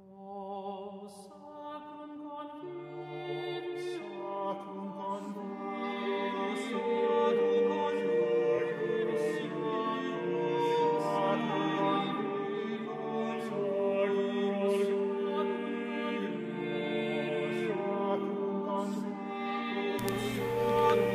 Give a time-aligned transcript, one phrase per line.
[0.00, 1.08] Oh,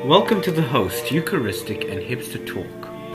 [0.05, 2.65] Welcome to the Host Eucharistic and Hipster Talk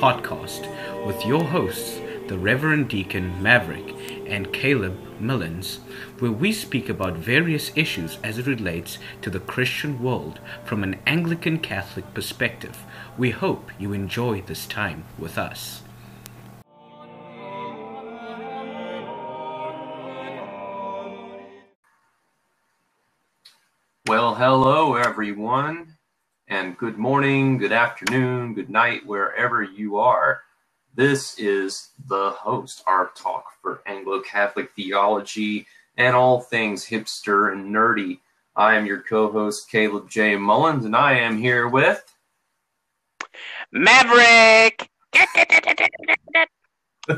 [0.00, 0.66] podcast
[1.06, 3.94] with your hosts, the Reverend Deacon Maverick
[4.26, 5.78] and Caleb Millens,
[6.18, 11.00] where we speak about various issues as it relates to the Christian world from an
[11.06, 12.84] Anglican Catholic perspective.
[13.16, 15.82] We hope you enjoy this time with us.
[24.06, 25.96] Well, hello everyone,
[26.46, 30.42] and good morning, good afternoon, good night, wherever you are.
[30.98, 35.64] This is the host, our talk for Anglo Catholic theology
[35.96, 38.18] and all things hipster and nerdy.
[38.56, 40.34] I am your co host, Caleb J.
[40.34, 42.02] Mullins, and I am here with
[43.70, 44.90] Maverick!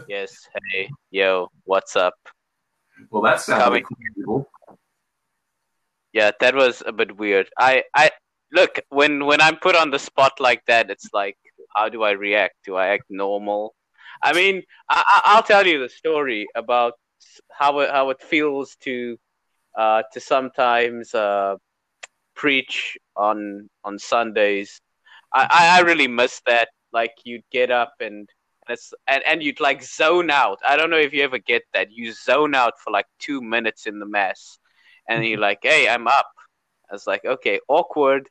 [0.06, 2.16] yes, hey, yo, what's up?
[3.08, 3.84] Well, that sounds Coming.
[4.26, 4.44] like.
[6.12, 7.48] Yeah, that was a bit weird.
[7.58, 8.10] I, I
[8.52, 11.38] look when when I'm put on the spot like that, it's like,
[11.74, 12.56] how do I react?
[12.64, 13.74] Do I act normal?
[14.22, 16.94] I mean, I, I- I'll tell you the story about
[17.50, 19.16] how it, how it feels to
[19.76, 21.56] uh, to sometimes uh,
[22.34, 24.80] preach on on Sundays.
[25.32, 26.68] I, I really miss that.
[26.92, 28.28] Like you'd get up and
[28.66, 30.58] and it's and, and you'd like zone out.
[30.66, 31.88] I don't know if you ever get that.
[31.92, 34.58] You zone out for like two minutes in the mass,
[35.08, 36.26] and you're like, "Hey, I'm up."
[36.90, 38.28] I was like, "Okay, awkward,"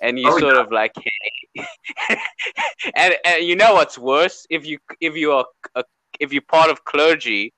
[0.00, 0.62] and you Oh, sort yeah.
[0.62, 1.66] of like, "Hey,"
[2.94, 4.46] and and you know what's worse?
[4.50, 5.84] If you if you are a,
[6.20, 7.52] if you're part of clergy,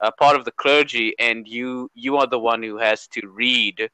[0.00, 3.88] uh, part of the clergy, and you you are the one who has to read,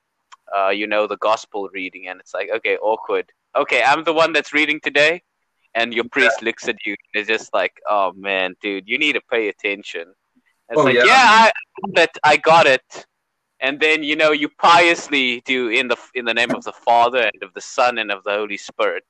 [0.56, 3.31] uh, you know, the gospel reading, and it's like, okay, awkward.
[3.56, 5.23] Okay, I'm the one that's reading today,
[5.74, 9.14] and your priest looks at you and is just like, oh man, dude, you need
[9.14, 10.14] to pay attention.
[10.70, 11.05] It's Oh, like, yeah.
[11.05, 11.51] yeah,
[11.95, 13.07] I I got it.
[13.62, 17.30] And then you know you piously do in the in the name of the Father
[17.33, 19.05] and of the Son and of the Holy Spirit,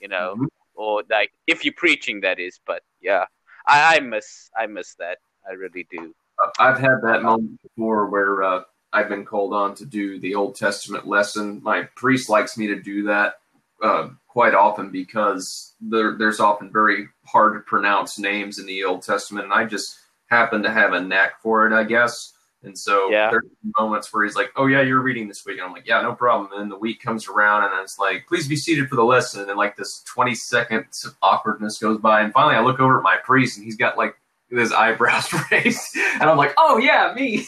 [0.00, 0.48] you know, Mhm.
[0.74, 2.60] or like if you're preaching, that is.
[2.66, 3.26] But yeah,
[3.66, 5.18] I, I miss I miss that.
[5.48, 6.14] I really do.
[6.58, 10.56] I've had that moment before where uh, I've been called on to do the Old
[10.56, 11.60] Testament lesson.
[11.62, 13.38] My priest likes me to do that
[13.82, 19.02] uh, quite often because there, there's often very hard to pronounce names in the Old
[19.02, 22.31] Testament, and I just happen to have a knack for it, I guess.
[22.64, 23.30] And so Yeah.
[23.30, 23.42] there's
[23.76, 26.14] moments where he's like, "Oh yeah, you're reading this week," and I'm like, "Yeah, no
[26.14, 29.02] problem." And then the week comes around, and it's like, "Please be seated for the
[29.04, 32.98] lesson." And like this 20 seconds of awkwardness goes by, and finally I look over
[32.98, 34.16] at my priest, and he's got like
[34.48, 37.46] his eyebrows raised, and I'm like, "Oh yeah, me."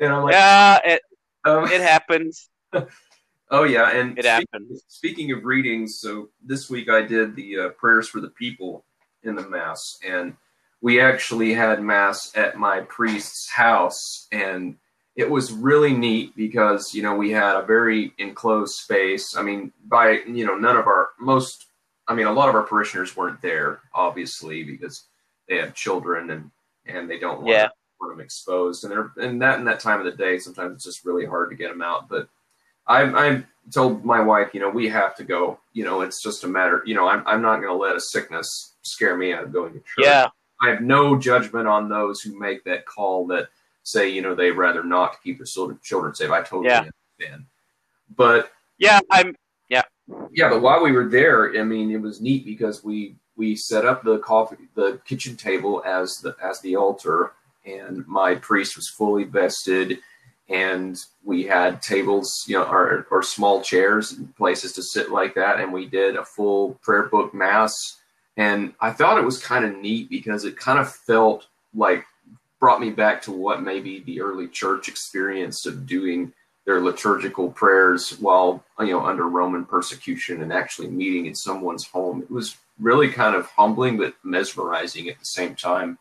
[0.00, 1.02] And I'm like, yeah, it
[1.44, 2.48] um, it happens.
[3.50, 4.84] "Oh yeah." And It speak- happens.
[4.86, 8.84] Speaking of readings, so this week I did the uh, prayers for the people
[9.24, 10.36] in the mass, and
[10.80, 14.76] we actually had mass at my priest's house, and
[15.16, 19.36] it was really neat because you know we had a very enclosed space.
[19.36, 21.66] I mean, by you know none of our most,
[22.06, 25.04] I mean a lot of our parishioners weren't there, obviously because
[25.48, 26.50] they have children and
[26.86, 27.68] and they don't want, Yeah.
[28.00, 30.84] want them exposed, and they're and that in that time of the day sometimes it's
[30.84, 32.28] just really hard to get them out, but.
[32.90, 35.60] I, I told my wife, you know, we have to go.
[35.74, 36.82] You know, it's just a matter.
[36.86, 39.74] You know, I'm I'm not going to let a sickness scare me out of going
[39.74, 40.06] to church.
[40.06, 40.28] Yeah,
[40.60, 43.48] I have no judgment on those who make that call that
[43.82, 46.30] say, you know, they rather not keep their children children safe.
[46.30, 46.88] I totally Yeah.
[47.18, 47.46] understand.
[48.16, 49.00] But yeah.
[49.10, 49.34] I'm
[49.68, 49.82] yeah.
[50.32, 53.84] yeah, but while we were there, I mean, it was neat because we we set
[53.84, 57.32] up the coffee the kitchen table as the as the altar,
[57.64, 59.98] and my priest was fully vested,
[60.48, 65.34] and we had tables, you know, or or small chairs and places to sit like
[65.34, 68.00] that, and we did a full prayer book mass,
[68.38, 72.06] and I thought it was kind of neat because it kind of felt like
[72.60, 76.32] brought me back to what maybe the early church experienced of doing
[76.64, 82.22] their liturgical prayers while you know under Roman persecution and actually meeting in someone's home.
[82.22, 85.98] It was really kind of humbling but mesmerizing at the same time.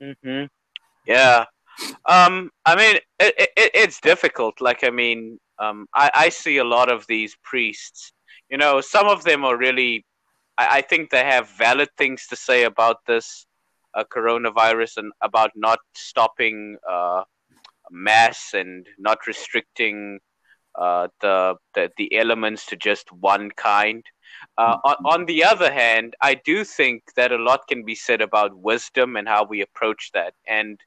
[0.00, 0.44] hmm
[1.06, 1.46] Yeah.
[2.08, 4.60] Um, I mean, it, it, it's difficult.
[4.60, 8.12] Like, I mean, um, I, I see a lot of these priests.
[8.50, 10.04] You know, some of them are really.
[10.58, 13.46] I, I think they have valid things to say about this
[13.94, 17.22] uh, coronavirus and about not stopping uh,
[17.90, 20.20] mass and not restricting
[20.74, 24.02] uh, the, the the elements to just one kind.
[24.58, 28.20] Uh, on, on the other hand, I do think that a lot can be said
[28.20, 30.34] about wisdom and how we approach that.
[30.48, 30.80] And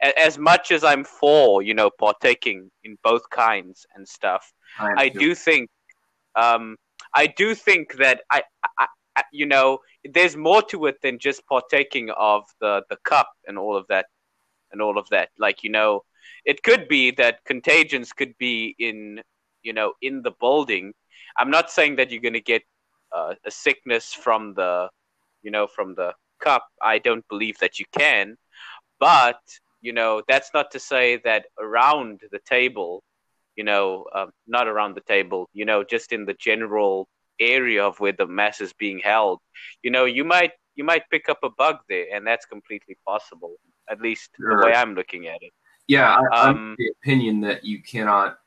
[0.00, 5.08] as much as I'm for, you know, partaking in both kinds and stuff, I, I
[5.08, 5.70] do think,
[6.36, 6.76] um,
[7.14, 8.86] I do think that I, I, I,
[9.32, 13.76] you know, there's more to it than just partaking of the the cup and all
[13.76, 14.06] of that,
[14.70, 15.30] and all of that.
[15.38, 16.02] Like you know,
[16.44, 19.20] it could be that contagions could be in,
[19.62, 20.92] you know, in the building.
[21.36, 22.62] I'm not saying that you're going to get
[23.14, 24.88] uh, a sickness from the,
[25.42, 26.66] you know, from the cup.
[26.82, 28.36] I don't believe that you can,
[28.98, 29.40] but
[29.80, 33.02] you know, that's not to say that around the table,
[33.56, 37.08] you know, uh, not around the table, you know, just in the general
[37.44, 39.40] area of where the mass is being held,
[39.82, 43.56] you know, you might you might pick up a bug there, and that's completely possible.
[43.90, 44.60] At least sure.
[44.60, 45.52] the way I'm looking at it.
[45.88, 48.38] Yeah, I, am um, the opinion that you cannot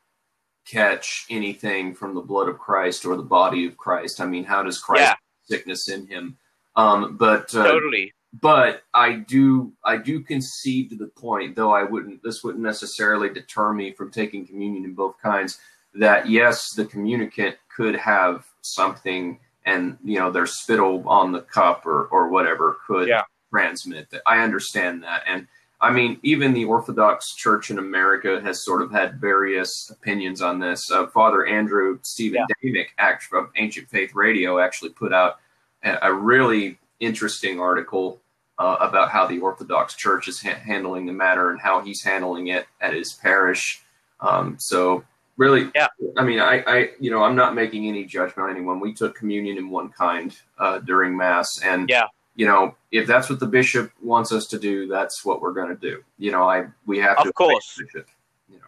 [0.65, 4.19] catch anything from the blood of Christ or the body of Christ.
[4.19, 5.15] I mean, how does Christ yeah.
[5.43, 6.37] sickness in him?
[6.75, 8.13] Um, but uh, totally.
[8.41, 12.21] But I do, I do concede to the point, though I wouldn't.
[12.21, 15.59] This wouldn't necessarily deter me from taking communion in both kinds.
[15.93, 21.85] That yes, the communicant could have something, and you know, their spittle on the cup
[21.85, 23.23] or or whatever could yeah.
[23.51, 24.21] transmit that.
[24.25, 25.47] I understand that, and
[25.81, 30.59] I mean, even the Orthodox Church in America has sort of had various opinions on
[30.59, 30.89] this.
[30.89, 32.87] Uh, Father Andrew Stephen yeah.
[32.97, 35.39] Damick of Ancient Faith Radio actually put out
[35.83, 38.19] a, a really interesting article
[38.57, 42.47] uh, about how the Orthodox Church is ha- handling the matter and how he's handling
[42.47, 43.81] it at his parish.
[44.21, 45.03] Um, so
[45.37, 45.87] really, yeah.
[46.17, 48.79] I mean, I, I, you know, I'm not making any judgment on anyone.
[48.79, 53.29] We took communion in one kind uh, during Mass, and yeah you know, if that's
[53.29, 56.03] what the bishop wants us to do, that's what we're going to do.
[56.17, 57.33] You know, I we have of to.
[57.33, 57.79] course.
[57.79, 58.07] Bishop,
[58.49, 58.65] you know.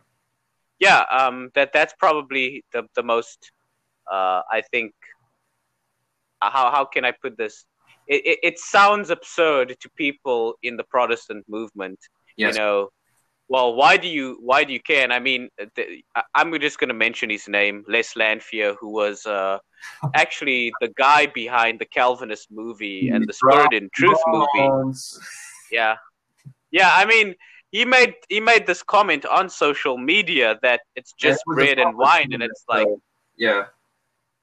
[0.80, 3.52] Yeah, um, that that's probably the the most.
[4.10, 4.94] Uh, I think.
[6.42, 7.66] Uh, how how can I put this?
[8.08, 12.00] It, it, it sounds absurd to people in the Protestant movement.
[12.38, 12.54] Yes.
[12.54, 12.90] You know,
[13.50, 15.04] well, why do you why do you care?
[15.04, 16.04] And I mean, the,
[16.36, 19.60] I'm just going to mention his name, Les Lanphier, who was uh,
[20.16, 24.98] actually the guy behind the Calvinist movie and the Spirit in Truth movie.
[25.72, 25.96] Yeah,
[26.72, 26.92] yeah.
[26.94, 27.36] I mean,
[27.72, 32.34] he made he made this comment on social media that it's just bread and wine,
[32.34, 32.88] and it's like,
[33.38, 33.66] yeah,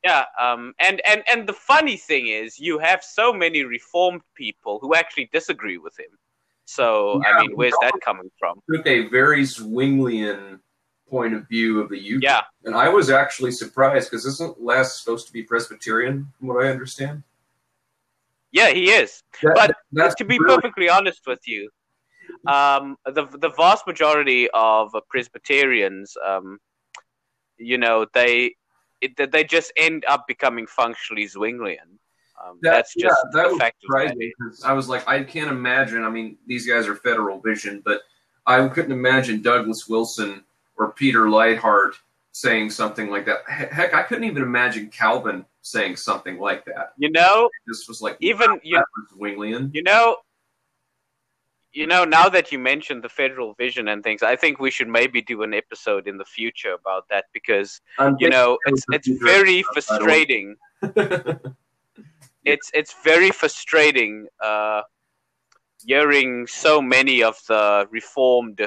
[0.03, 0.25] yeah.
[0.41, 4.95] Um, and and and the funny thing is, you have so many reformed people who
[4.95, 6.19] actually disagree with him.
[6.65, 8.61] So yeah, I mean, where's that coming from?
[8.71, 10.61] Took a very Zwinglian
[11.09, 12.23] point of view of the youth.
[12.23, 16.65] Yeah, and I was actually surprised because isn't Les supposed to be Presbyterian, from what
[16.65, 17.23] I understand?
[18.53, 19.23] Yeah, he is.
[19.43, 20.55] That, but to be really...
[20.55, 21.69] perfectly honest with you,
[22.47, 26.59] um, the the vast majority of Presbyterians, um,
[27.59, 28.55] you know, they
[29.01, 31.99] it, they just end up becoming functionally Zwinglian.
[32.45, 34.33] Um, that, that's just yeah, that was surprising
[34.65, 36.05] I was like, I can't imagine.
[36.05, 38.03] I mean, these guys are Federal Vision, but
[38.47, 40.45] I couldn't imagine Douglas Wilson
[40.77, 41.93] or Peter Leithart
[42.33, 43.49] saying something like that.
[43.49, 46.93] Heck, I couldn't even imagine Calvin saying something like that.
[46.99, 48.83] You know, this was like even you.
[49.73, 50.19] You know,
[51.73, 54.89] you know, now that you mentioned the federal vision and things, I think we should
[54.89, 57.81] maybe do an episode in the future about that because
[58.19, 60.57] you know it's it's very frustrating.
[62.45, 64.83] it's it's very frustrating uh,
[65.87, 68.61] hearing so many of the reformed,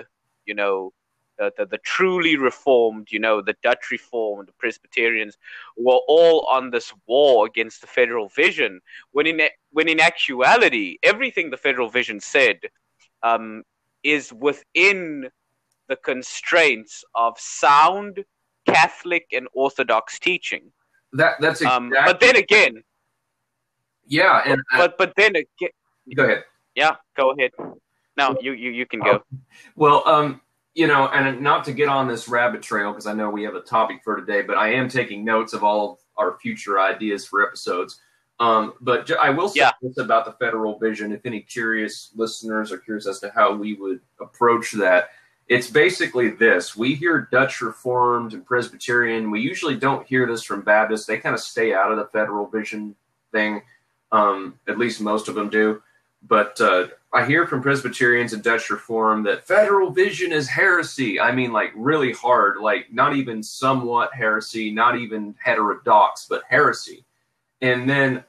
[0.46, 0.94] you know,
[1.38, 5.38] the, the, the, truly reformed, you know, the Dutch reformed, the Presbyterians,
[5.76, 8.80] were all on this war against the federal vision.
[9.12, 9.42] When in
[9.72, 12.60] when in actuality, everything the federal vision said
[13.22, 13.64] um,
[14.04, 15.30] is within
[15.88, 18.26] the constraints of sound
[18.66, 20.72] Catholic and Orthodox teaching.
[21.14, 21.98] That that's exactly.
[21.98, 22.84] Um, but then again,
[24.08, 25.70] yeah, and but but then again,
[26.16, 26.44] go ahead.
[26.76, 27.52] Yeah, go ahead.
[28.18, 29.24] No, you you you can go.
[29.76, 30.42] Well, um,
[30.74, 33.56] you know, and not to get on this rabbit trail because I know we have
[33.56, 37.26] a topic for today, but I am taking notes of all of our future ideas
[37.26, 38.00] for episodes.
[38.40, 39.72] Um, but I will say yeah.
[39.82, 41.12] this about the federal vision.
[41.12, 45.10] If any curious listeners are curious as to how we would approach that,
[45.48, 49.32] it's basically this: we hear Dutch Reformed and Presbyterian.
[49.32, 51.06] We usually don't hear this from Baptists.
[51.08, 52.96] They kind of stay out of the federal vision
[53.32, 53.64] thing.
[54.12, 55.82] Um, at least most of them do.
[56.24, 61.20] But uh, I hear from Presbyterians and Dutch Reform that federal vision is heresy.
[61.20, 67.06] I mean, like really hard, like not even somewhat heresy, not even heterodox, but heresy.
[67.62, 68.24] And then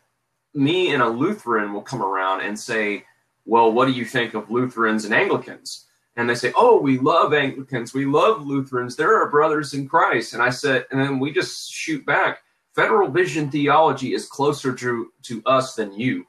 [0.55, 3.05] me and a Lutheran will come around and say,
[3.47, 5.87] well, what do you think of Lutherans and Anglicans?
[6.19, 10.35] and they say, "Oh, we love Anglicans, we love Lutherans, they're our brothers in Christ."
[10.35, 12.43] And I said, and then we just shoot back.
[12.79, 16.25] Federal vision theology is closer to to us than you,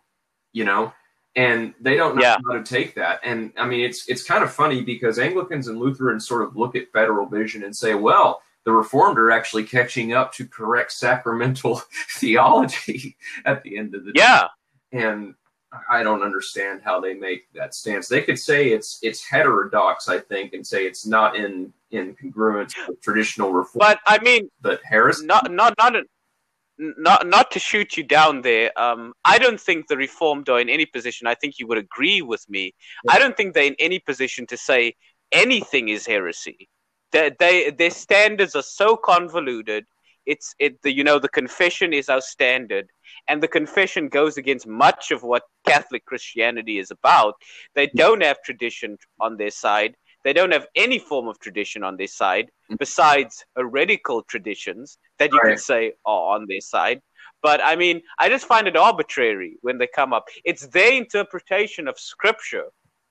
[0.52, 0.92] you know,
[1.36, 2.38] and they don't know Yeah.
[2.48, 3.20] how to take that.
[3.24, 6.76] And I mean, it's it's kind of funny because Anglicans and Lutherans sort of look
[6.76, 11.82] at federal vision and say, "Well." The Reformed are actually catching up to correct sacramental
[12.20, 13.16] theology
[13.46, 14.48] at the end of the day Yeah.
[14.92, 15.34] and
[15.90, 18.08] I don't understand how they make that stance.
[18.10, 22.74] They could say it's it's heterodox, I think, and say it's not in in congruence
[22.88, 25.26] with traditional reform, But I mean, but heresy.
[25.26, 25.96] not not not
[26.80, 28.72] not not to shoot you down there.
[28.80, 31.28] Um, I don't think the reformed are in any position.
[31.28, 32.74] I think you would agree with me.
[33.10, 34.96] I don't think they're in any position to say
[35.32, 36.70] anything is heresy.
[37.12, 39.86] They, they their standards are so convoluted.
[40.26, 42.90] It's it the you know the confession is our standard,
[43.28, 47.36] and the confession goes against much of what Catholic Christianity is about.
[47.76, 49.96] They don't have tradition on their side.
[50.30, 55.40] They don't have any form of tradition on their side besides heretical traditions that you
[55.40, 55.54] Right.
[55.54, 57.02] could say are on their side.
[57.42, 60.26] But I mean, I just find it arbitrary when they come up.
[60.46, 62.68] It's their interpretation of scripture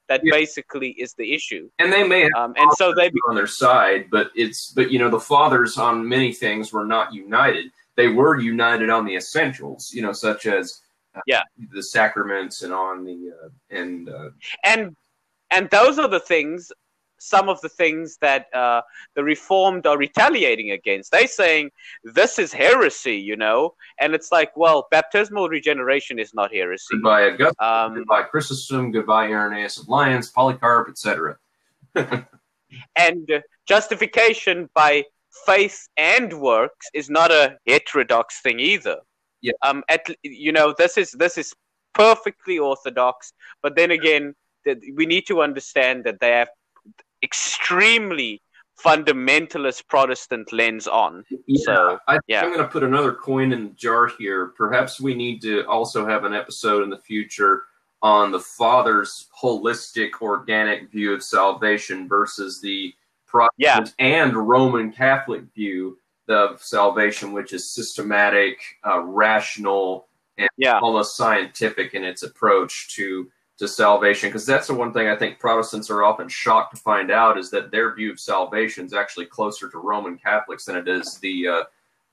[0.06, 0.30] that Yeah.
[0.30, 1.68] basically is the issue.
[1.80, 5.00] and they may have Um, and so they, on their side, but it's but you
[5.00, 7.72] know the fathers on many things were not united.
[7.96, 10.82] They were united on the essentials, you know, such as
[11.16, 11.42] uh, Yeah.
[11.72, 13.48] the sacraments and on the uh,
[13.80, 14.30] and uh,
[14.62, 14.94] and
[15.50, 16.70] and those are the things
[17.18, 18.80] some of the things that uh,
[19.14, 21.10] the reformed are retaliating against.
[21.12, 21.70] They're saying
[22.04, 27.24] this is heresy you know and it's like well baptismal regeneration is not heresy goodbye
[27.30, 31.36] Augustine, um, goodbye Chrysostom, goodbye Irenaeus of Lyons, Polycarp, etc.
[32.96, 35.04] and uh, justification by
[35.46, 38.96] faith and works is not a heterodox thing either
[39.40, 39.52] Yeah.
[39.62, 41.54] um at you know this is this is
[41.94, 43.32] perfectly orthodox
[43.62, 44.34] but then again
[44.94, 46.50] we need to understand that they have
[47.22, 48.42] extremely
[48.82, 52.42] fundamentalist protestant lens on Yeah, So, I, yeah.
[52.42, 54.48] I'm going to put another coin in the jar here.
[54.56, 57.62] Perhaps we need to also have an episode in the future
[58.02, 62.94] on the Father's holistic, organic view of salvation versus the
[63.26, 65.98] Protestant and Roman Catholic view
[66.28, 70.08] of salvation, which is systematic, uh, rational,
[70.56, 75.16] yeah almost scientific in its approach to to salvation because that's the one thing I
[75.16, 78.92] think Protestants are often shocked to find out is that their view of salvation is
[78.92, 81.62] actually closer to Roman Catholics than it is the uh,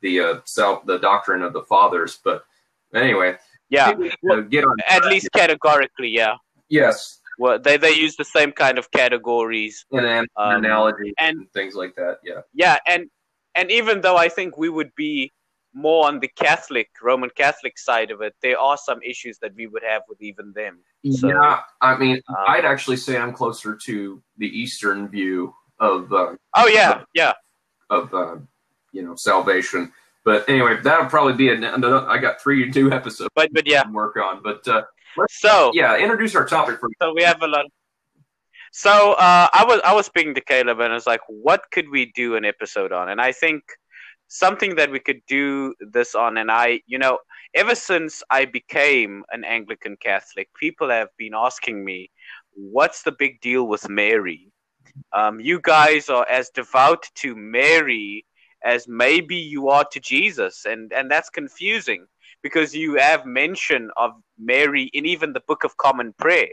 [0.02, 2.20] the uh, self the doctrine of the fathers.
[2.24, 2.46] But
[2.94, 3.38] anyway,
[3.70, 3.94] yeah
[4.32, 6.36] uh, get on at least categorically yeah
[6.70, 11.40] yes, well they, they use the same kind of categories and an Um, analogy and-
[11.40, 12.20] and things like that.
[12.24, 13.10] Yeah, yeah and
[13.56, 15.32] and even though i think we would be
[15.76, 19.68] more on the catholic roman catholic side of it there are some issues that we
[19.68, 20.80] would have with even them
[21.12, 21.60] So, yeah.
[21.82, 26.68] I mean, um, I'd actually say I'm closer to the Eastern view of uh, oh
[26.68, 27.34] yeah yeah
[27.90, 28.38] of uh,
[28.92, 29.92] you know salvation.
[30.24, 32.08] But anyway, that'll probably be an, another.
[32.10, 34.42] I got three new episodes but but yeah to work on.
[34.42, 34.84] But uh,
[35.30, 37.66] so yeah, introduce our topic for so we have a lot
[38.78, 41.88] so uh i was i was speaking to caleb and i was like what could
[41.90, 43.64] we do an episode on and i think
[44.28, 46.38] something that we could do this on.
[46.38, 47.20] And i you know
[47.54, 52.10] ever since i became an anglican catholic people have been asking me
[52.54, 54.52] what's the big deal with mary?
[55.14, 58.26] Um, you guys are as devout to mary
[58.64, 60.66] as maybe you are to jesus.
[60.66, 62.06] And and that's confusing
[62.42, 66.50] because you have mention of mary in even the book of common prayer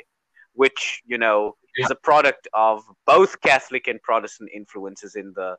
[0.54, 5.56] which you know is a product of both catholic and protestant influences in the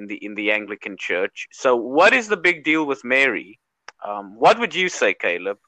[0.00, 1.46] in the in the Anglican Church.
[1.52, 3.60] So, what is the big deal with Mary?
[4.04, 5.58] Um, what would you say, Caleb?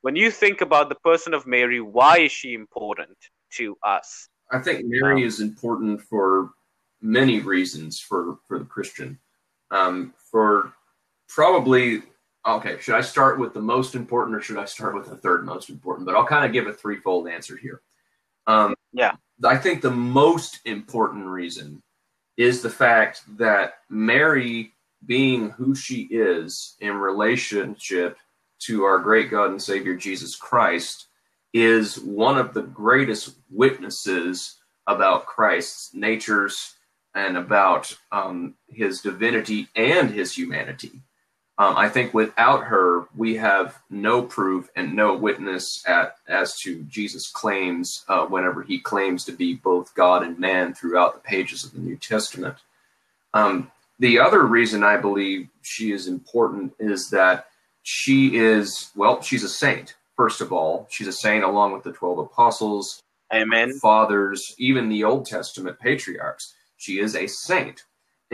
[0.00, 3.16] When you think about the person of Mary, why is she important
[3.52, 4.28] to us?
[4.50, 6.50] I think Mary is important for
[7.00, 9.18] many reasons for for the Christian.
[9.70, 10.72] Um, for
[11.28, 12.02] probably
[12.46, 15.46] okay, should I start with the most important or should I start with the third
[15.46, 16.06] most important?
[16.06, 17.80] But I'll kind of give a threefold answer here.
[18.46, 19.12] Um, Yeah.
[19.42, 21.82] I think the most important reason
[22.36, 24.72] is the fact that Mary,
[25.06, 28.16] being who she is in relationship
[28.60, 31.06] to our great God and Savior Jesus Christ,
[31.52, 36.74] is one of the greatest witnesses about Christ's natures
[37.14, 41.00] and about um, his divinity and his humanity.
[41.56, 46.82] Um, I think without her, we have no proof and no witness at, as to
[46.84, 51.64] Jesus' claims uh, whenever he claims to be both God and man throughout the pages
[51.64, 52.56] of the New Testament.
[53.34, 53.70] Um,
[54.00, 57.46] the other reason I believe she is important is that
[57.84, 60.88] she is, well, she's a saint, first of all.
[60.90, 63.00] She's a saint along with the 12 apostles.
[63.32, 63.72] Amen.
[63.80, 66.54] fathers, even the Old Testament patriarchs.
[66.76, 67.84] She is a saint.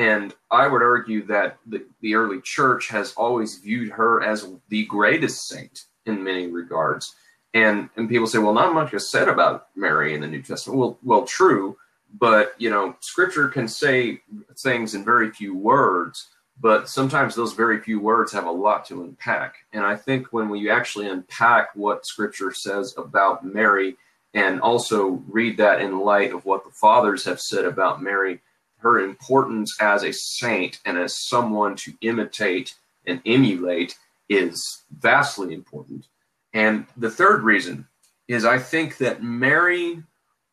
[0.01, 4.87] And I would argue that the, the early church has always viewed her as the
[4.87, 7.15] greatest saint in many regards.
[7.53, 10.79] And and people say, well, not much is said about Mary in the New Testament.
[10.79, 11.77] Well, well, true,
[12.19, 14.23] but you know, Scripture can say
[14.61, 16.29] things in very few words,
[16.59, 19.57] but sometimes those very few words have a lot to unpack.
[19.75, 23.97] And I think when we actually unpack what Scripture says about Mary,
[24.33, 28.41] and also read that in light of what the fathers have said about Mary,
[28.81, 32.75] her importance as a saint and as someone to imitate
[33.07, 33.97] and emulate
[34.29, 36.07] is vastly important.
[36.53, 37.87] And the third reason
[38.29, 40.03] is I think that Mary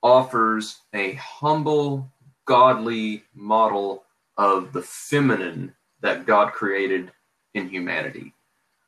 [0.01, 2.11] offers a humble,
[2.45, 4.03] godly model
[4.37, 7.11] of the feminine that God created
[7.53, 8.33] in humanity.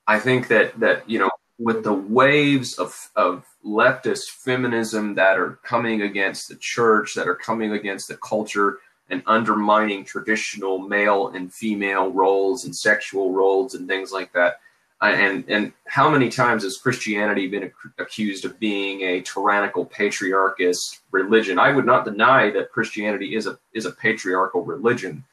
[0.07, 5.59] I think that that you know with the waves of of leftist feminism that are
[5.63, 8.79] coming against the church, that are coming against the culture
[9.09, 14.59] and undermining traditional male and female roles and sexual roles and things like that.
[15.01, 20.99] And and how many times has Christianity been ac- accused of being a tyrannical patriarchist
[21.11, 21.57] religion?
[21.57, 25.23] I would not deny that Christianity is a is a patriarchal religion,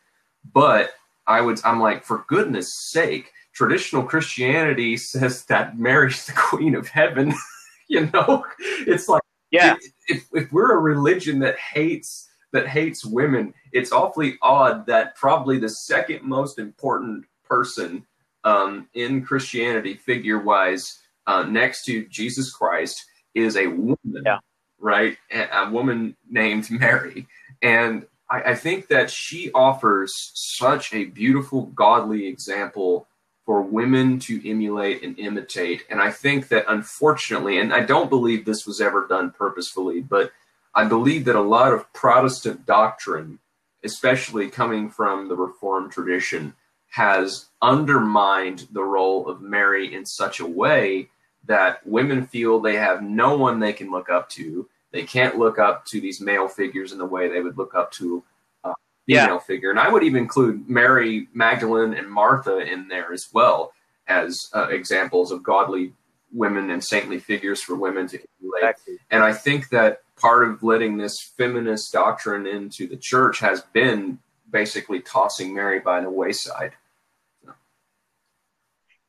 [0.54, 0.90] but
[1.26, 6.87] I would I'm like for goodness sake, traditional Christianity says that Mary's the queen of
[6.87, 7.35] heaven.
[7.88, 9.75] you know, it's like Yeah.
[10.06, 15.58] if if we're a religion that hates that hates women, it's awfully odd that probably
[15.58, 18.04] the second most important person
[18.44, 24.38] um, in Christianity, figure wise, uh, next to Jesus Christ, is a woman, Yeah.
[24.78, 25.16] right?
[25.30, 27.26] A, a woman named Mary.
[27.62, 33.06] And I, I think that she offers such a beautiful, godly example
[33.44, 35.84] for women to emulate and imitate.
[35.90, 40.32] And I think that unfortunately, and I don't believe this was ever done purposefully, but
[40.76, 43.38] I believe that a lot of Protestant doctrine,
[43.83, 46.54] especially coming from the Reformed tradition,
[46.90, 51.09] has undermined the role of Mary in such a way
[51.47, 54.68] that women feel they have no one they can look up to.
[54.92, 57.90] They can't look up to these male figures in the way they would look up
[57.92, 58.23] to
[58.64, 58.74] a
[59.07, 59.38] female Yeah.
[59.38, 59.70] figure.
[59.70, 63.72] And I would even include Mary Magdalene and Martha in there as well
[64.09, 65.94] as uh, examples of godly
[66.37, 68.62] women and saintly figures for women to emulate.
[68.62, 68.99] Exactly.
[69.11, 74.18] And I think that part of letting this feminist doctrine into the church has been
[74.51, 76.72] basically tossing Mary by the wayside.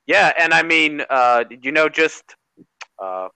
[0.05, 2.23] Yeah, and I mean, uh, you know, just
[2.97, 3.27] uh,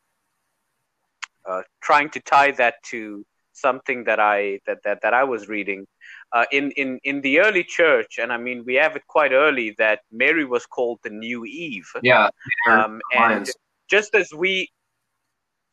[1.45, 5.85] uh, trying to tie that to something that I that that, that I was reading
[6.31, 9.75] uh, in in in the early church, and I mean, we have it quite early
[9.79, 11.89] that Mary was called the new Eve.
[12.01, 12.29] Yeah.
[12.69, 13.49] Um, and.
[13.91, 14.71] Just as we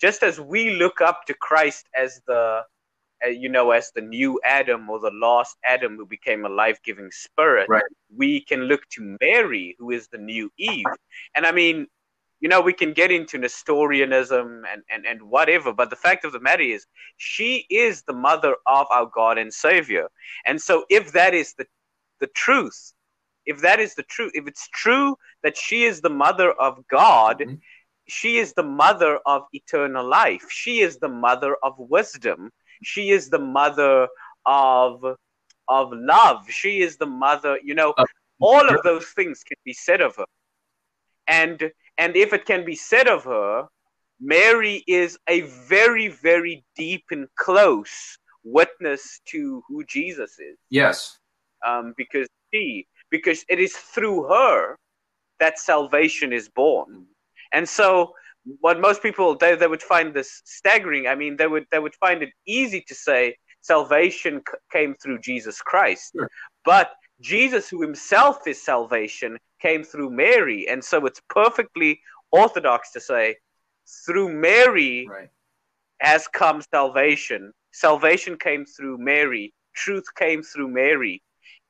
[0.01, 2.63] just as we look up to Christ as the
[3.25, 7.11] uh, you know as the new Adam or the last Adam who became a life-giving
[7.11, 7.83] spirit Right.
[8.17, 10.87] we can look to Mary who is the new Eve
[11.35, 11.87] and I mean
[12.41, 16.33] you know we can get into Nestorianism and, and and whatever but the fact of
[16.33, 20.07] the matter is she is the mother of our God and Savior
[20.47, 21.67] and so if that is the
[22.21, 22.93] the truth
[23.47, 27.41] if that is the truth if it's true that she is the mother of God
[27.41, 27.61] Mhm.
[28.09, 30.47] She is the mother of eternal life.
[30.51, 32.51] She is the mother of wisdom.
[32.83, 34.09] She is the mother
[34.47, 35.05] of
[35.69, 36.49] of love.
[36.51, 38.09] She is the mother you know Of-
[38.41, 40.27] all of those things can be said of her.
[41.27, 43.67] And and if it can be said of her
[44.21, 50.59] mary is a very very deep and close witness to who jesus is.
[50.71, 51.19] Yes.
[51.67, 54.77] um, because she because it is through her
[55.41, 57.07] that salvation is born
[57.53, 58.13] and so
[58.61, 61.95] what most people they, they would find this staggering i mean they would they would
[61.97, 66.31] find it easy to say salvation c- came through jesus christ Sure.
[66.65, 72.01] but jesus who himself is salvation came through mary and so it's perfectly
[72.33, 73.37] orthodox to say
[74.07, 75.29] through mary Right.
[76.01, 77.53] has come salvation.
[77.73, 79.53] Salvation came through Mary.
[79.75, 81.23] Truth came through Mary.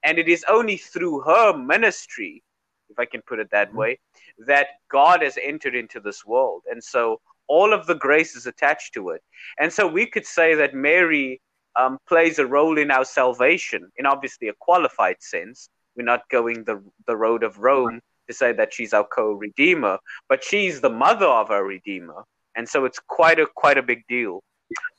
[0.04, 2.42] And it is only through her ministry,
[2.90, 3.76] if I can put it that Mhm.
[3.76, 3.98] way,
[4.38, 6.62] that God has entered into this world.
[6.70, 9.22] And so all of the grace is attached to it.
[9.58, 11.40] And so we could say that Mary
[11.76, 15.68] um, plays a role in our salvation, in obviously a qualified sense.
[15.96, 19.98] We're not going the, the road of Rome to say that she's our co redeemer,
[20.28, 22.24] but she's the mother of our redeemer.
[22.56, 24.42] And so it's quite a quite a big deal.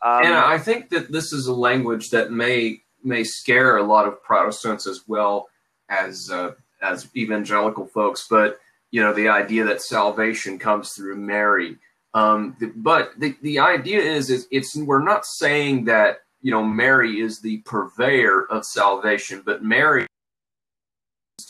[0.02, 4.08] Um, and I think that this is a language that may may scare a lot
[4.08, 5.47] of Protestants as well
[5.89, 8.28] as uh, as evangelical folks.
[8.30, 8.60] But
[8.92, 11.78] you know, the idea that salvation comes through Mary.
[12.13, 16.63] Um, the, but the, the idea is, is it's we're not saying that you know
[16.63, 20.08] Mary is the purveyor of salvation, but Mary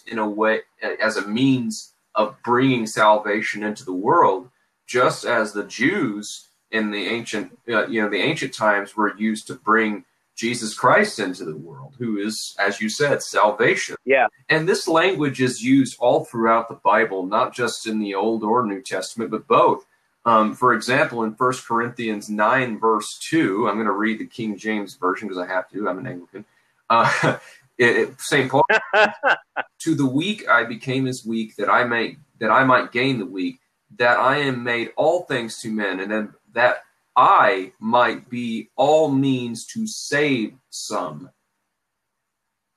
[0.08, 0.62] in a way
[1.02, 4.50] as a means of bringing salvation into the world,
[4.88, 9.48] just as the Jews in the ancient uh, you know the ancient times were used
[9.48, 10.04] to bring
[10.39, 13.97] Jesus Christ into the world, who is, as you said, salvation.
[14.06, 14.28] Yeah.
[14.47, 18.65] And this language is used all throughout the Bible, not just in the Old or
[18.65, 19.86] New Testament, but both.
[20.25, 24.58] Um, for example, in 1 Corinthians 9, verse 2, I'm going to read the King
[24.58, 26.45] James Version because I have to, I'm an Anglican.
[26.89, 27.38] Uh,
[28.17, 28.49] St.
[28.49, 28.63] Paul,
[29.80, 33.25] to the weak I became as weak that I may that I might gain the
[33.25, 33.60] weak,
[33.97, 36.84] that I am made all things to men, and then that
[37.20, 41.30] I might be all means to save some.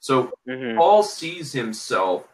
[0.00, 0.76] So mm-hmm.
[0.76, 2.26] Paul sees himself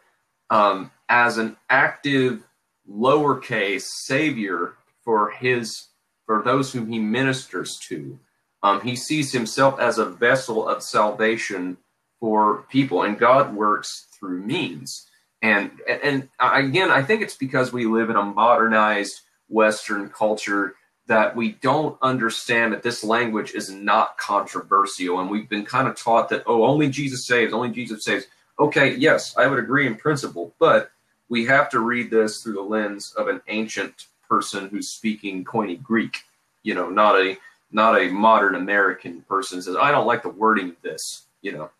[0.49, 2.43] um, as an active
[2.89, 5.85] lowercase savior for his
[6.25, 8.19] for those whom he ministers to.
[8.63, 11.77] Um, he sees himself as a vessel of salvation
[12.19, 15.07] for people, and God works through means.
[15.43, 20.73] And and again, I think it's because we live in a modernized Western culture
[21.09, 25.19] that we don't understand that this language is not controversial.
[25.19, 28.27] And we've been kind of taught that, oh, only Jesus saves, only Jesus saves.
[28.59, 30.91] Okay, yes, I would agree in principle, but
[31.27, 35.81] we have to read this through the lens of an ancient person who's speaking Koine
[35.81, 36.19] Greek,
[36.61, 37.35] you know, not a
[37.71, 41.71] not a modern American person says, I don't like the wording of this, you know.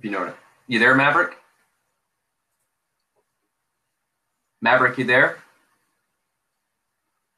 [0.00, 0.32] You know
[0.66, 1.43] you there, Maverick?
[4.64, 5.36] Maverick, you there?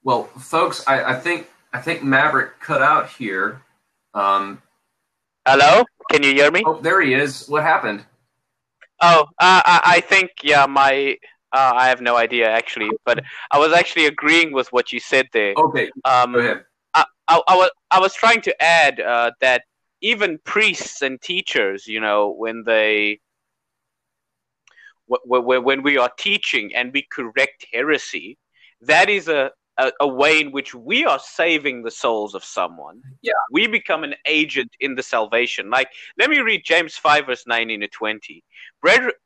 [0.04, 3.62] Well, folks, I, I think I think Maverick cut out here.
[4.14, 4.62] Um,
[5.44, 6.62] Hello, can you hear me?
[6.64, 7.48] Oh, there he is.
[7.48, 8.04] What happened?
[9.02, 11.18] Oh, uh, I, I think yeah, my
[11.52, 15.26] uh, I have no idea actually, but I was actually agreeing with what you said
[15.32, 15.54] there.
[15.56, 16.64] Okay, um, go ahead.
[16.94, 19.62] I, I, I, was I was trying to add uh, that
[20.00, 23.18] even priests and teachers, you know, when they
[25.06, 28.38] when we are teaching and we correct heresy,
[28.80, 33.00] that is a, a, a, way in which we are saving the souls of someone.
[33.22, 33.32] Yeah.
[33.50, 35.70] We become an agent in the salvation.
[35.70, 35.88] Like,
[36.18, 38.44] let me read James 5, verse 19 to 20.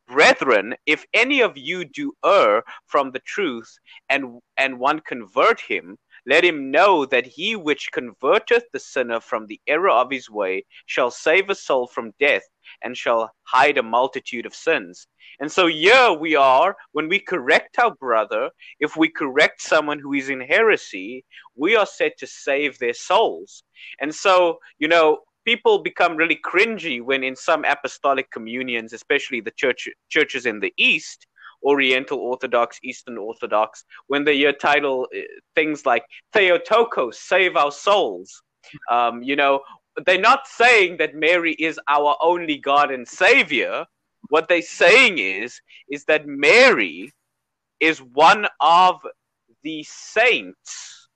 [0.09, 3.73] Brethren, if any of you do err from the truth
[4.09, 9.47] and, and one convert him, let him know that he which converteth the sinner from
[9.47, 12.43] the error of his way shall save a soul from death
[12.83, 15.07] and shall hide a multitude of sins.
[15.40, 20.12] And so here we are, when we correct our brother, if we correct someone who
[20.12, 21.25] is in heresy,
[21.57, 23.62] we are set to save their souls.
[24.01, 29.53] And so, you know, people become really cringy when in some apostolic communions, especially the
[29.53, 31.27] church churches in the East,
[31.62, 35.21] Oriental Orthodox, Eastern Orthodox, when they hear title uh,
[35.55, 38.43] things like Theotokos, save our souls.
[38.90, 39.61] Um, you know,
[40.07, 43.85] they're not saying that Mary is our only God and Savior.
[44.29, 47.12] What they're saying is, is that Mary
[47.81, 49.00] is one of
[49.62, 51.09] the saints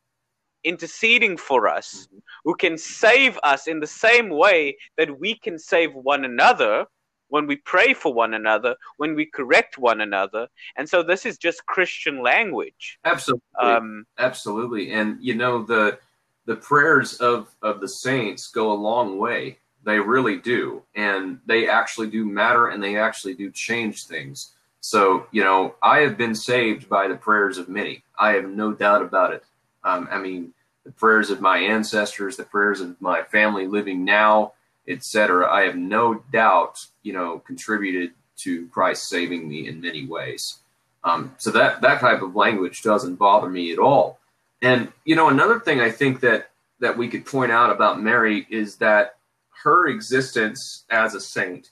[0.65, 2.19] interceding for us mm-hmm.
[2.45, 6.87] who can save us in the same way that we can save one another
[7.29, 10.47] when we pray for one another, when we correct one another.
[10.77, 12.99] And so this is just Christian language.
[13.05, 13.43] Absolutely.
[13.61, 14.93] Um, Absolutely.
[14.93, 15.99] And you know, the
[16.47, 19.59] the prayers of, of the saints go a long way.
[19.85, 20.83] They really do.
[20.95, 24.53] And they actually do matter and they actually do change things.
[24.81, 28.03] So, you know, I have been saved by the prayers of many.
[28.19, 29.45] I have no doubt about it.
[29.83, 30.53] Um, I mean,
[30.85, 34.53] the prayers of my ancestors, the prayers of my family living now,
[34.87, 35.51] etc.
[35.51, 40.59] I have no doubt, you know, contributed to Christ saving me in many ways.
[41.03, 44.19] Um, so that that type of language doesn't bother me at all.
[44.63, 48.47] And you know, another thing I think that that we could point out about Mary
[48.51, 49.17] is that
[49.63, 51.71] her existence as a saint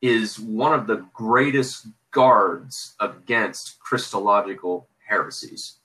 [0.00, 5.78] is one of the greatest guards against Christological heresies.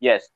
[0.00, 0.28] Yes.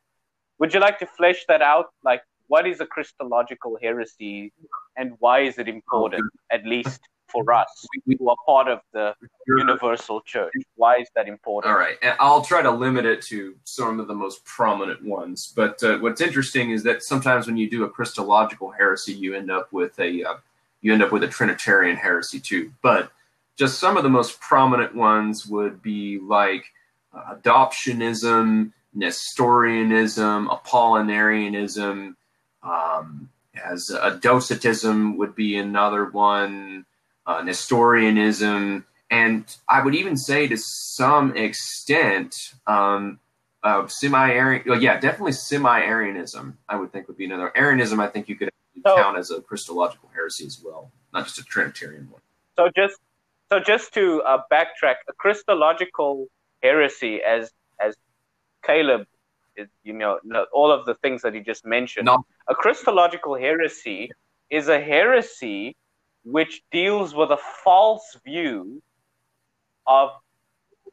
[0.59, 1.87] Would you like to flesh that out?
[2.05, 4.53] Like, what is a Christological heresy
[4.97, 9.15] and why is it important, at least for us who are part of the
[9.47, 10.53] universal church?
[10.77, 11.73] Why is that important?
[11.73, 11.97] All right.
[12.03, 15.53] And I'll try to limit it to some of the most prominent ones.
[15.55, 19.51] But uh, what's interesting is that sometimes when you do a Christological heresy, you end
[19.51, 20.35] up with a uh,
[20.83, 22.73] you end up with a Trinitarian heresy too.
[22.83, 23.11] But
[23.57, 26.65] just some of the most prominent ones would be like
[27.15, 32.15] uh, adoptionism, Nestorianism, Apollinarianism,
[32.63, 33.29] um,
[33.65, 36.85] as a Docetism would be another one,
[37.27, 42.35] uh, Nestorianism, and I would even say to some extent,
[42.67, 43.19] um,
[43.63, 46.59] uh, semi-Arian, well, yeah, definitely semi-Arianism.
[46.69, 48.01] I would think would be another Arianism.
[48.01, 48.51] I think you could
[48.85, 52.21] So- count as a Christological heresy as well, not just a Trinitarian one.
[52.57, 52.97] So just
[53.51, 56.27] so just to uh, backtrack, a Christological
[56.63, 57.97] heresy, as as
[58.65, 59.07] Caleb,
[59.57, 60.19] is, you know,
[60.53, 62.07] all of the things that he just mentioned.
[62.07, 62.25] No.
[62.49, 64.11] A Christological heresy
[64.51, 65.77] is a heresy
[66.27, 68.83] which deals with a false view
[69.87, 70.11] of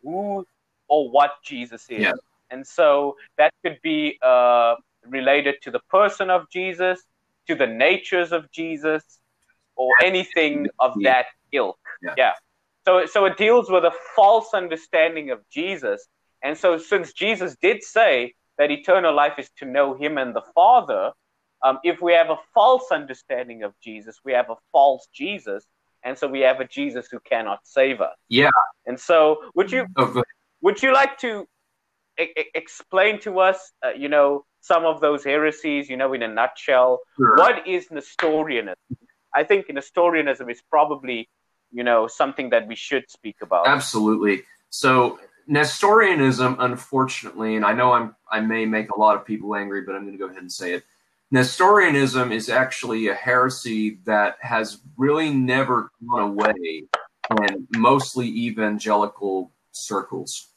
[0.03, 0.45] who
[0.87, 2.01] or what Jesus is.
[2.01, 2.13] Yeah.
[2.51, 4.75] And so that could be uh,
[5.07, 7.01] related to the person of Jesus,
[7.47, 9.03] to the natures of Jesus,
[9.75, 11.13] or anything of Yeah.
[11.13, 11.79] that ilk.
[12.15, 12.33] Yeah.
[12.85, 16.07] So, so it deals with a false understanding of Jesus.
[16.43, 20.43] And so, since Jesus did say that eternal life is to know Him and the
[20.53, 21.11] Father,
[21.63, 25.65] um, if we have a false understanding of Jesus, we have a false Jesus,
[26.03, 28.15] and so we have a Jesus who cannot save us.
[28.29, 28.49] Yeah.
[28.85, 30.21] And so, would you Oh,
[30.61, 31.47] would you like to
[32.17, 36.99] explain to us, uh, you know, some of those heresies, you know, in a nutshell?
[37.17, 37.35] Sure.
[37.37, 38.75] What is Nestorianism?
[39.33, 41.29] I think Nestorianism is probably,
[41.71, 43.67] you know, something that we should speak about.
[43.67, 44.43] Absolutely.
[44.69, 49.81] So Nestorianism, unfortunately, and I know I'm I may make a lot of people angry,
[49.81, 50.83] but I'm going to go ahead and say it.
[51.33, 56.83] Nestorianism is actually a heresy that has really never gone away
[57.41, 60.49] in mostly evangelical circles.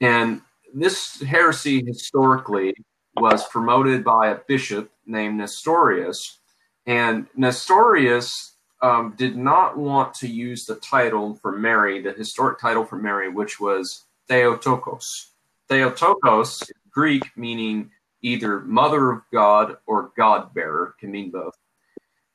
[0.00, 0.40] And
[0.72, 2.72] this heresy historically
[3.16, 6.38] was promoted by a bishop named Nestorius.
[6.86, 12.86] And Nestorius um, did not want to use the title for Mary, the historic title
[12.86, 15.32] for Mary, which was Theotokos.
[15.68, 17.90] Theotokos, Greek, meaning
[18.22, 21.56] either mother of God or God bearer, can mean both.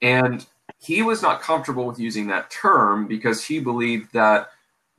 [0.01, 0.45] And
[0.79, 4.49] he was not comfortable with using that term because he believed that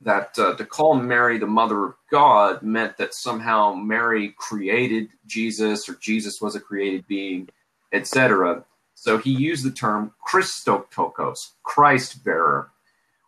[0.01, 5.89] that uh, to call Mary the mother of God meant that somehow Mary created Jesus
[5.89, 7.49] or Jesus was a created being,
[7.91, 8.63] etc.
[8.95, 12.71] So he used the term Christotokos, Christ bearer.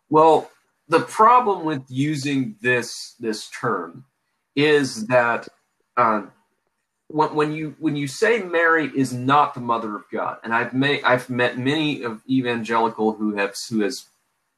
[0.08, 0.50] Well,
[0.88, 4.04] the problem with using this this term
[4.56, 5.48] is that
[5.96, 6.22] uh,
[7.12, 10.74] when, when you when you say Mary is not the mother of God, and I've
[10.74, 14.06] met I've met many of evangelical who have who has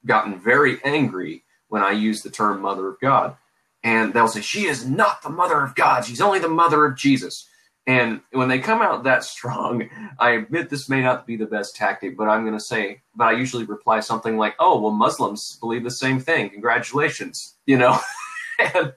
[0.07, 3.37] gotten very angry when I use the term mother of God,
[3.85, 6.97] and they'll say she is not the mother of God; she's only the mother of
[6.97, 7.49] Jesus.
[7.87, 9.91] And when they come out that strong,
[10.21, 13.25] I admit this may not be the best tactic, but I'm going to say, but
[13.27, 16.51] I usually reply something like, "Oh, well, Muslims believe the same thing.
[16.51, 17.99] Congratulations," you know.
[18.75, 18.95] and,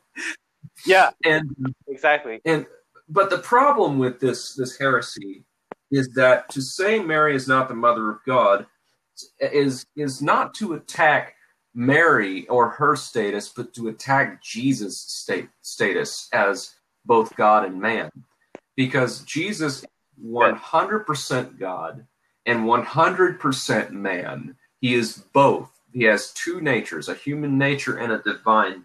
[0.86, 2.42] Yeah, and exactly.
[2.46, 2.66] and
[3.10, 5.44] but the problem with this this heresy
[5.92, 8.66] is that to say Mary is not the mother of God
[9.40, 11.36] is is not to attack
[11.74, 18.10] Mary or her status, but to attack Jesus' state status as both God and man,
[18.76, 19.86] because Jesus
[20.20, 22.06] one hundred percent God
[22.46, 24.56] and one hundred percent man.
[24.82, 25.72] He is both.
[25.94, 28.84] He has two natures: a human nature and a divine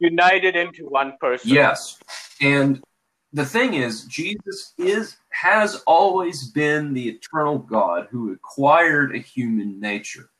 [0.00, 1.50] United into one person.
[1.50, 1.98] Yes.
[2.40, 2.82] And
[3.32, 9.80] the thing is, Jesus is has always been the eternal God who acquired a human
[9.80, 10.30] nature.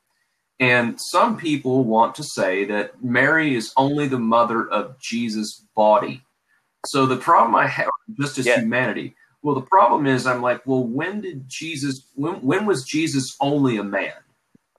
[0.59, 6.21] And some people want to say that Mary is only the mother of Jesus' body.
[6.85, 8.59] So the problem I have just as Yeah.
[8.59, 9.15] humanity.
[9.41, 13.77] Well, the problem is I'm like, well, when did Jesus when when was Jesus only
[13.77, 14.13] a man?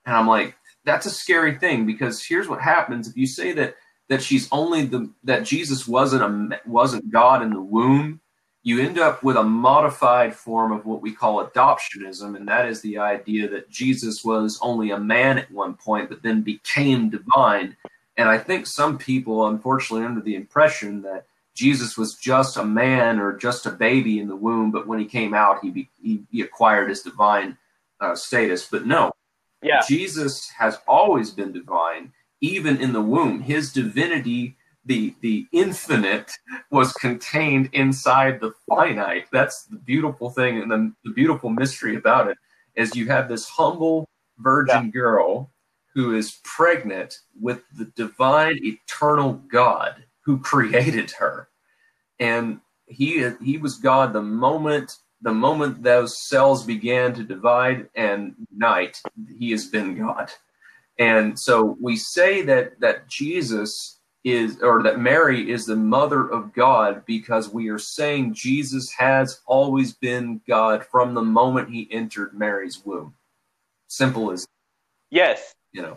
[0.06, 3.76] And I'm like, that's a scary thing because here's what happens if you say that
[4.10, 8.20] that she's only the that Jesus wasn't a wasn't God in the womb,
[8.62, 12.82] you end up with a modified form of what we call adoptionism, and that is
[12.82, 17.76] the idea that Jesus was only a man at one point, but then became divine.
[18.16, 23.20] And I think some people, unfortunately, under the impression that Jesus was just a man
[23.20, 26.22] or just a baby in the womb, but when he came out, he be, he,
[26.30, 27.56] he acquired his divine
[28.00, 28.66] uh, status.
[28.68, 29.12] But no,
[29.62, 29.82] Yeah.
[29.88, 33.40] Jesus has always been divine, even in the womb.
[33.40, 36.32] His divinity, the the infinite,
[36.70, 39.26] was contained inside the finite.
[39.32, 42.38] That's the beautiful thing, and the, the beautiful mystery about it
[42.74, 45.50] is you have this humble virgin girl
[45.94, 51.48] who is pregnant with the divine, eternal God who created her,
[52.18, 58.34] and he he was God the moment the moment those cells began to divide and
[58.50, 59.02] unite,
[59.38, 60.32] he has been God.
[61.00, 66.52] And so we say that that Jesus is or that Mary is the mother of
[66.52, 72.34] God because we are saying Jesus has always been God from the moment he entered
[72.34, 73.14] Mary's womb.
[73.88, 74.46] Simple as
[75.10, 75.54] Yes.
[75.72, 75.96] you know.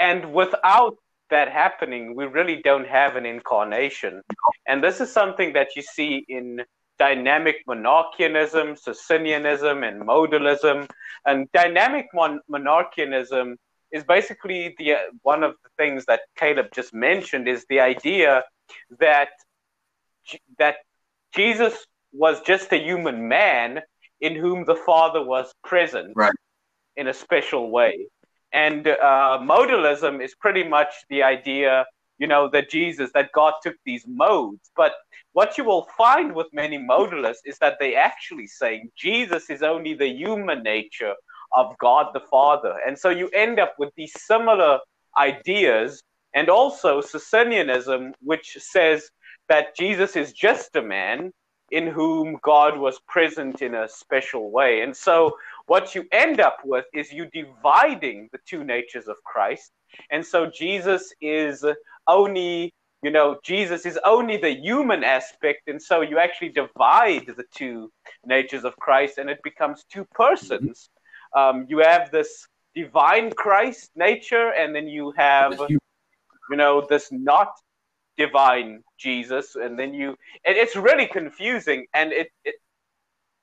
[0.00, 0.96] And without
[1.30, 4.22] that happening, we really don't have an incarnation.
[4.66, 6.62] And this is something that you see in
[6.98, 10.88] dynamic monarchianism, Socinianism, and modalism.
[11.24, 13.56] And dynamic mon- monarchianism
[13.92, 18.44] is basically the uh, one of the things that Caleb just mentioned is the idea
[18.98, 19.30] that
[20.58, 20.76] that
[21.34, 23.82] Jesus was just a human man
[24.20, 26.32] in whom the Father was present right.
[26.96, 28.06] in a special way.
[28.52, 31.84] And uh, modalism is pretty much the idea,
[32.18, 34.70] you know, that Jesus, that God took these modes.
[34.74, 34.94] But
[35.32, 39.92] what you will find with many modalists is that they actually saying Jesus is only
[39.92, 41.14] the human nature
[41.54, 42.76] of God the Father.
[42.86, 44.80] And so you end up with these similar
[45.16, 46.02] ideas
[46.34, 49.10] and also Socinianism, which says
[49.48, 51.32] that Jesus is just a man
[51.70, 54.82] in whom God was present in a special way.
[54.82, 59.72] And so what you end up with is you dividing the two natures of Christ.
[60.10, 61.64] And so Jesus is
[62.06, 65.62] only, you know, Jesus is only the human aspect.
[65.66, 67.90] And so you actually divide the two
[68.24, 70.88] natures of Christ and it becomes two persons.
[71.34, 77.52] Um, you have this divine Christ nature, and then you have, you know, this not
[78.16, 82.56] divine Jesus, and then you, and it's really confusing, and it, it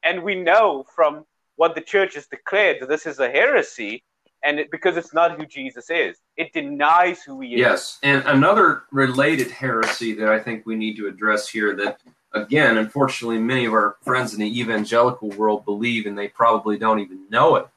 [0.04, 4.04] and we know from what the church has declared that this is a heresy,
[4.44, 7.60] and it, because it's not who Jesus is, it denies who he is.
[7.60, 12.00] Yes, and another related heresy that I think we need to address here that.
[12.36, 17.00] Again, unfortunately, many of our friends in the evangelical world believe, and they probably don't
[17.00, 17.68] even know it,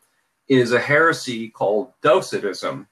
[0.48, 2.86] is a heresy called Docetism.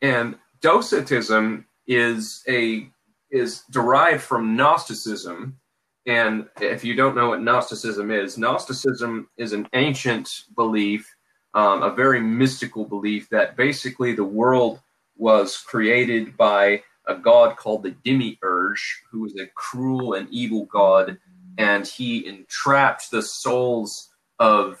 [0.00, 2.88] And Docetism is a
[3.30, 5.58] is derived from Gnosticism.
[6.06, 11.08] And if you don't know what Gnosticism is, Gnosticism is an ancient belief,
[11.54, 14.80] um, a very mystical belief that basically the world
[15.16, 21.18] was created by a god called the Demiurge, who was a cruel and evil god,
[21.58, 24.80] and he entrapped the souls of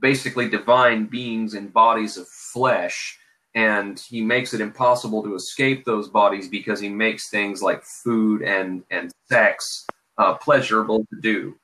[0.00, 3.18] basically divine beings in bodies of flesh
[3.54, 8.42] and he makes it impossible to escape those bodies because he makes things like food
[8.42, 9.86] and and sex
[10.18, 11.56] uh, pleasurable to do.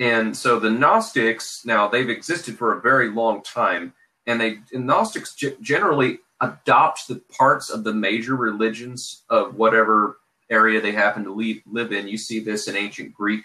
[0.00, 3.92] And so the Gnostics now they've existed for a very long time,
[4.26, 10.18] and they and Gnostics g- generally adopt the parts of the major religions of whatever
[10.50, 12.08] area they happen to leave, live in.
[12.08, 13.44] You see this in ancient Greek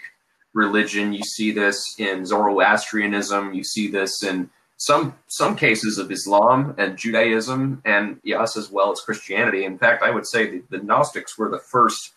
[0.54, 6.74] religion, you see this in Zoroastrianism, you see this in some some cases of Islam
[6.78, 9.64] and Judaism, and yes, as well as Christianity.
[9.64, 12.12] In fact, I would say the, the Gnostics were the first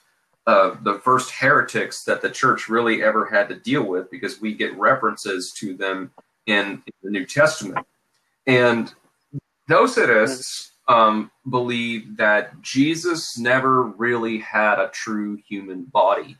[0.48, 4.54] uh, the first heretics that the church really ever had to deal with, because we
[4.54, 6.12] get references to them
[6.46, 7.86] in, in the New Testament.
[8.46, 8.94] And
[9.70, 16.38] Docetists um, believe that Jesus never really had a true human body.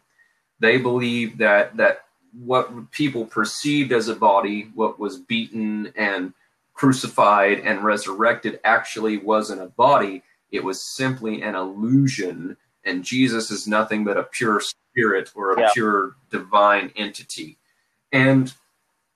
[0.60, 6.34] They believe that that what people perceived as a body, what was beaten and
[6.74, 10.24] crucified and resurrected, actually wasn't a body.
[10.52, 12.58] It was simply an illusion.
[12.84, 15.70] And Jesus is nothing but a pure spirit or a yeah.
[15.74, 17.58] pure divine entity.
[18.12, 18.54] And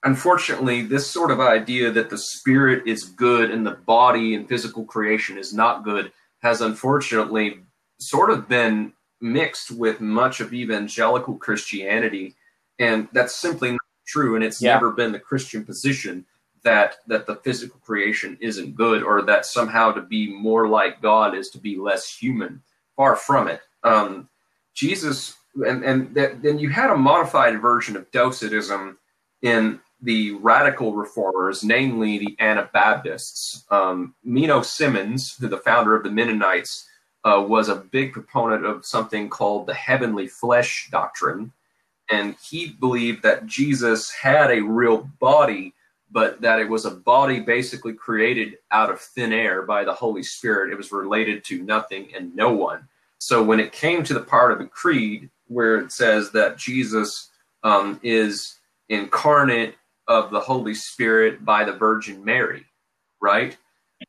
[0.02, 4.84] unfortunately, this sort of idea that the spirit is good and the body and physical
[4.84, 7.60] creation is not good has unfortunately
[7.98, 12.34] sort of been mixed with much of evangelical Christianity
[12.78, 14.74] and that's simply not true and it's yeah.
[14.74, 16.26] never been the christian position
[16.64, 21.34] that that the physical creation isn't good or that somehow to be more like god
[21.34, 22.62] is to be less human
[22.96, 24.28] far from it um,
[24.74, 28.98] jesus and and that, then you had a modified version of docetism
[29.42, 33.64] in the radical reformers, namely the Anabaptists.
[33.70, 36.88] Um, Menno Simons, who the founder of the Mennonites,
[37.24, 41.52] uh, was a big proponent of something called the heavenly flesh doctrine,
[42.10, 45.74] and he believed that Jesus had a real body,
[46.10, 50.22] but that it was a body basically created out of thin air by the Holy
[50.22, 50.72] Spirit.
[50.72, 52.86] It was related to nothing and no one.
[53.18, 57.30] So when it came to the part of the creed where it says that Jesus
[57.62, 58.58] um, is
[58.88, 59.76] incarnate
[60.08, 62.66] of the Holy Spirit by the Virgin Mary,
[63.20, 63.56] right?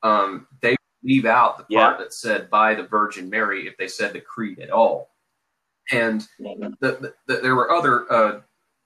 [0.02, 2.04] Um, they leave out the part yeah.
[2.04, 5.10] that said by the Virgin Mary if they said the creed at all.
[5.92, 8.42] And the, the, the, there were other uh,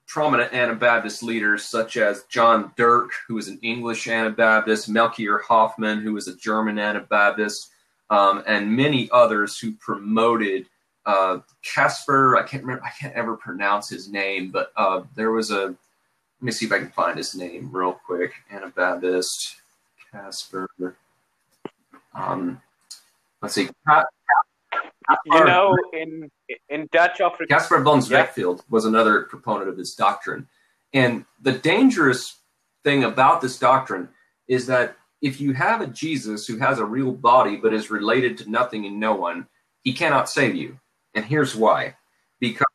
[0.07, 6.13] prominent Anabaptist leaders, such as John Dirk, who was an English Anabaptist, Melchior Hoffman, who
[6.13, 7.69] was a German Anabaptist,
[8.09, 10.65] um, and many others who promoted
[11.05, 12.35] uh, Casper.
[12.37, 12.83] I can't remember.
[12.83, 15.75] I can't ever pronounce his name, but uh, there was a.
[16.39, 18.31] Let me see if I can find his name real quick.
[18.51, 19.55] Anabaptist
[20.11, 20.67] Casper.
[22.17, 22.61] Um,
[23.41, 23.69] let's see.
[25.25, 26.29] you know, in
[26.69, 28.55] in Dutch Africa, Caspar von Yeah.
[28.69, 30.47] Was another proponent of this doctrine.
[30.93, 32.39] And the dangerous
[32.83, 34.09] thing about this doctrine
[34.47, 38.37] is that if you have a Jesus who has a real body but is related
[38.39, 39.47] to nothing and no one,
[39.83, 40.79] he cannot save you.
[41.13, 41.95] And here's why.
[42.39, 42.65] Because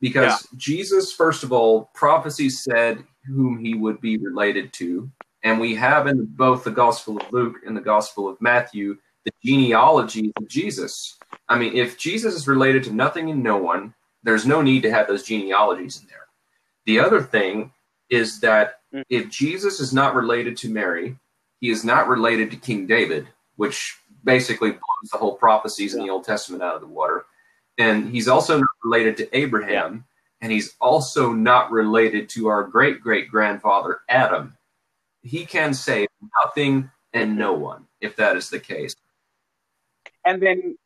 [0.00, 5.10] because Jesus, first of all, prophecy said whom he would be related to.
[5.42, 9.32] And we have in both the Gospel of Luke and the Gospel of Matthew the
[9.44, 11.18] genealogy of Jesus.
[11.48, 14.90] I mean, if Jesus is related to nothing and no one, there's no need to
[14.90, 16.26] have those genealogies in there.
[16.86, 17.72] The other thing
[18.10, 18.80] is that
[19.10, 21.16] if Jesus is not related to Mary,
[21.60, 26.10] he is not related to King David, which basically blows the whole prophecies in the
[26.10, 27.26] Old Testament out of the water.
[27.76, 30.04] And he's also not related to Abraham,
[30.40, 34.56] and he's also not related to our great great grandfather Adam.
[35.22, 36.08] He can save
[36.44, 38.94] nothing and no one if that is the case.
[40.24, 40.76] and then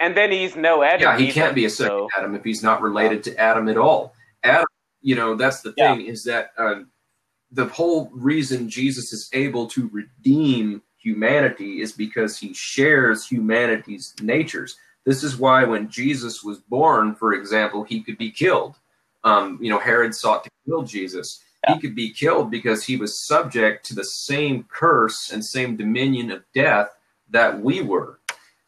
[0.00, 1.00] and then he's no Adam.
[1.02, 3.68] Yeah, he either, can't be a second so- Adam if he's not related to Adam
[3.68, 4.14] at all.
[4.44, 4.66] Adam,
[5.02, 5.94] you know, that's the Yeah.
[5.96, 6.82] thing is that uh,
[7.50, 14.76] the whole reason Jesus is able to redeem humanity is because he shares humanity's natures.
[15.04, 18.76] This is why when Jesus was born, for example, he could be killed.
[19.24, 21.42] Um, you know, Herod sought to kill Jesus.
[21.66, 26.30] He could be killed because he was subject to the same curse and same dominion
[26.30, 26.88] of death
[27.30, 28.20] that we were.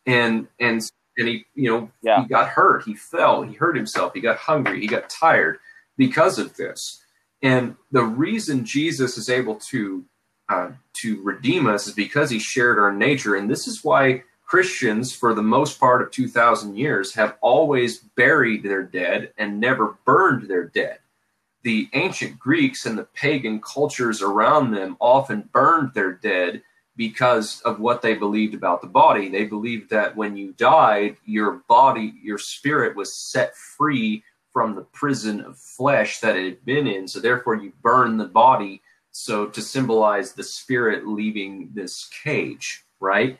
[0.07, 0.83] And and
[1.17, 2.23] and he, you know, Yeah.
[2.23, 5.59] he got hurt, he fell, he hurt himself, he got hungry, he got tired
[5.97, 7.03] because of this.
[7.43, 10.05] And the reason Jesus is able to
[10.49, 15.15] uh, to redeem us is because he shared our nature, and this is why Christians,
[15.15, 19.97] for the most part of two thousand years, have always buried their dead and never
[20.05, 20.99] burned their dead.
[21.63, 26.63] The ancient Greeks and the pagan cultures around them often burned their dead
[26.97, 29.29] because of what they believed about the body.
[29.29, 34.83] They believed that when you died, your body, your spirit was set free from the
[34.83, 37.07] prison of flesh that it had been in.
[37.07, 38.83] So therefore, you burn the body
[39.13, 43.39] so to symbolize the spirit leaving this cage, right?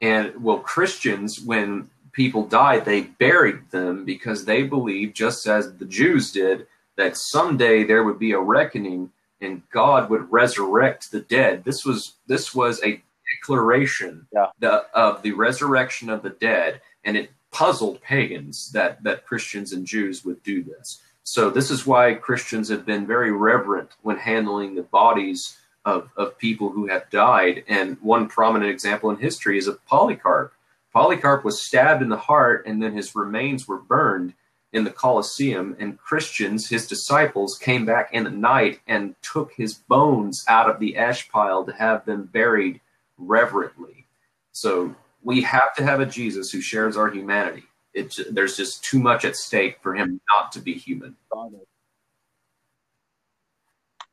[0.00, 5.84] And well, Christians, when people died, they buried them because they believed, just as the
[5.84, 6.66] Jews did,
[7.00, 11.64] that someday there would be a reckoning and God would resurrect the dead.
[11.64, 13.02] This was this was a
[13.40, 14.46] declaration Yeah.
[14.58, 19.86] the, of the resurrection of the dead, and it puzzled pagans that that Christians and
[19.86, 21.00] Jews would do this.
[21.24, 26.36] So this is why Christians have been very reverent when handling the bodies of, of
[26.38, 27.64] people who have died.
[27.68, 30.52] And one prominent example in history is of Polycarp.
[30.92, 34.34] Polycarp was stabbed in the heart, and then his remains were burned
[34.72, 35.76] in the Colosseum.
[35.78, 40.78] And Christians, his disciples, came back in the night and took his bones out of
[40.78, 42.80] the ash pile to have them buried
[43.18, 44.06] reverently.
[44.52, 47.64] So we have to have a Jesus who shares our humanity.
[47.92, 51.16] It's, there's just too much at stake for him not to be human.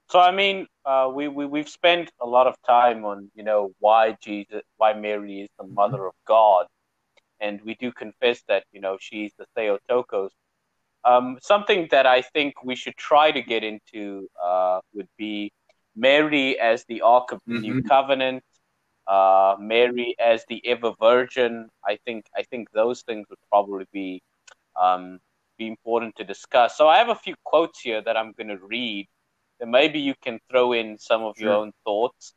[0.10, 3.72] So I mean, uh, we we we've spent a lot of time on you know
[3.80, 6.68] why Jesus, why Mary is the mother of God,
[7.42, 10.32] and we do confess that you know she's the Theotokos.
[11.04, 15.52] Um, something that I think we should try to get into uh, would be
[15.96, 18.44] Mary as the Ark of the New Covenant,
[19.08, 21.70] uh, Mary as the Ever Virgin.
[21.86, 24.22] I think I think those things would probably be
[24.82, 25.20] um,
[25.58, 26.78] be important to discuss.
[26.78, 29.08] So I have a few quotes here that I'm going to read
[29.60, 32.34] then maybe you can throw in some of your own thoughts.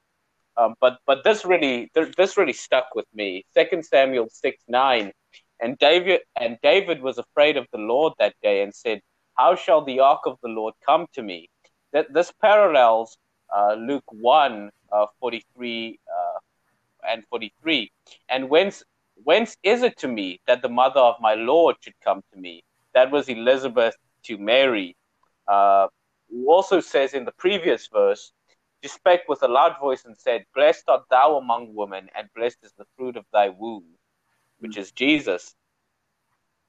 [0.56, 3.44] Um, but but this really th- this really stuck with me.
[3.54, 5.12] Second Samuel six nine,
[5.60, 9.00] and David and David was afraid of the Lord that day and said,
[9.36, 11.48] "How shall the ark of the Lord come to me?"
[11.92, 13.16] That this parallels
[13.54, 16.38] uh, Luke one uh, forty three uh,
[17.08, 17.92] and forty three.
[18.28, 18.82] And whence
[19.24, 22.62] whence is it to me that the mother of my Lord should come to me?
[22.94, 24.96] That was Elizabeth to Mary.
[25.46, 25.88] Uh,
[26.30, 28.32] who also says in the previous verse,
[28.82, 32.58] she spake with a loud voice and said, Blessed art thou among women, and blessed
[32.62, 33.84] is the fruit of thy womb,
[34.60, 35.54] which is Jesus.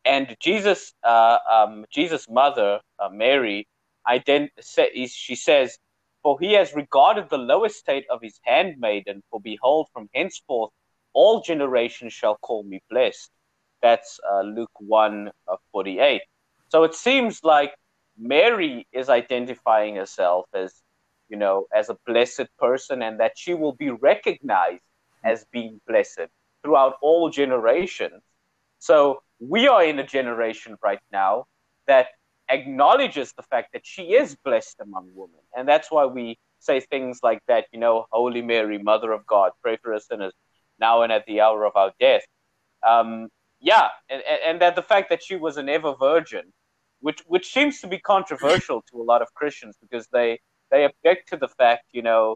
[0.06, 3.68] And Jesus, uh, um, Jesus' mother, uh, Mary,
[4.08, 5.78] ident- sa- she says,
[6.24, 10.72] For he has regarded the low estate of his handmaiden, for behold, from henceforth
[11.14, 13.30] all generations shall call me blessed.
[13.82, 16.22] That's uh, Luke 1 uh, 48.
[16.70, 17.74] So it seems like
[18.18, 20.74] Mary is identifying herself as,
[21.30, 24.82] you know, as a blessed person and that she will be recognized
[25.24, 26.28] as being blessed
[26.64, 28.22] throughout all generations.
[28.80, 31.45] So we are in a generation right now
[31.88, 32.07] that
[32.49, 35.39] acknowledges the fact that she is blessed among women.
[35.55, 39.51] And that's why we say things like that, you know, Holy Mary, Mother of God,
[39.62, 40.34] pray for us sinners
[40.80, 42.24] now and at the hour of our death.
[42.88, 46.51] Um, yeah, and, and that the fact that she was an ever virgin,
[46.99, 50.39] which which seems to be controversial to a lot of Christians because they
[50.72, 52.36] they object to the fact, you know,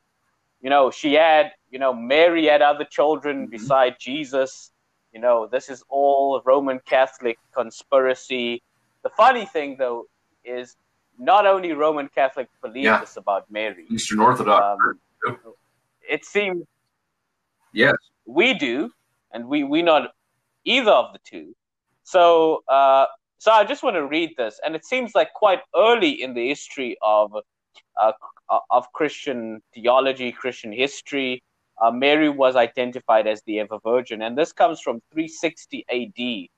[0.66, 3.52] you know, she had, you know, Mary had other children mm-hmm.
[3.52, 4.72] beside Jesus.
[5.14, 8.64] You know, this is all Roman Catholic conspiracy.
[9.04, 10.08] The funny thing, though,
[10.44, 10.76] is
[11.20, 13.00] not only Roman Catholics believe yeah.
[13.00, 13.86] this about Mary.
[13.92, 14.82] Eastern Orthodox.
[15.28, 15.38] Um,
[16.10, 16.66] it seems.
[17.72, 17.94] Yes.
[18.26, 18.90] We do,
[19.34, 20.14] and we we not
[20.64, 21.56] either of the two.
[22.06, 23.06] So, uh,
[23.38, 26.48] so I just want to read this, and it seems like quite early in the
[26.48, 27.36] history of
[28.02, 28.12] uh,
[28.70, 31.44] of Christian theology, Christian history.
[31.82, 36.50] Uh, Mary was identified as the ever virgin, and this comes from 360 AD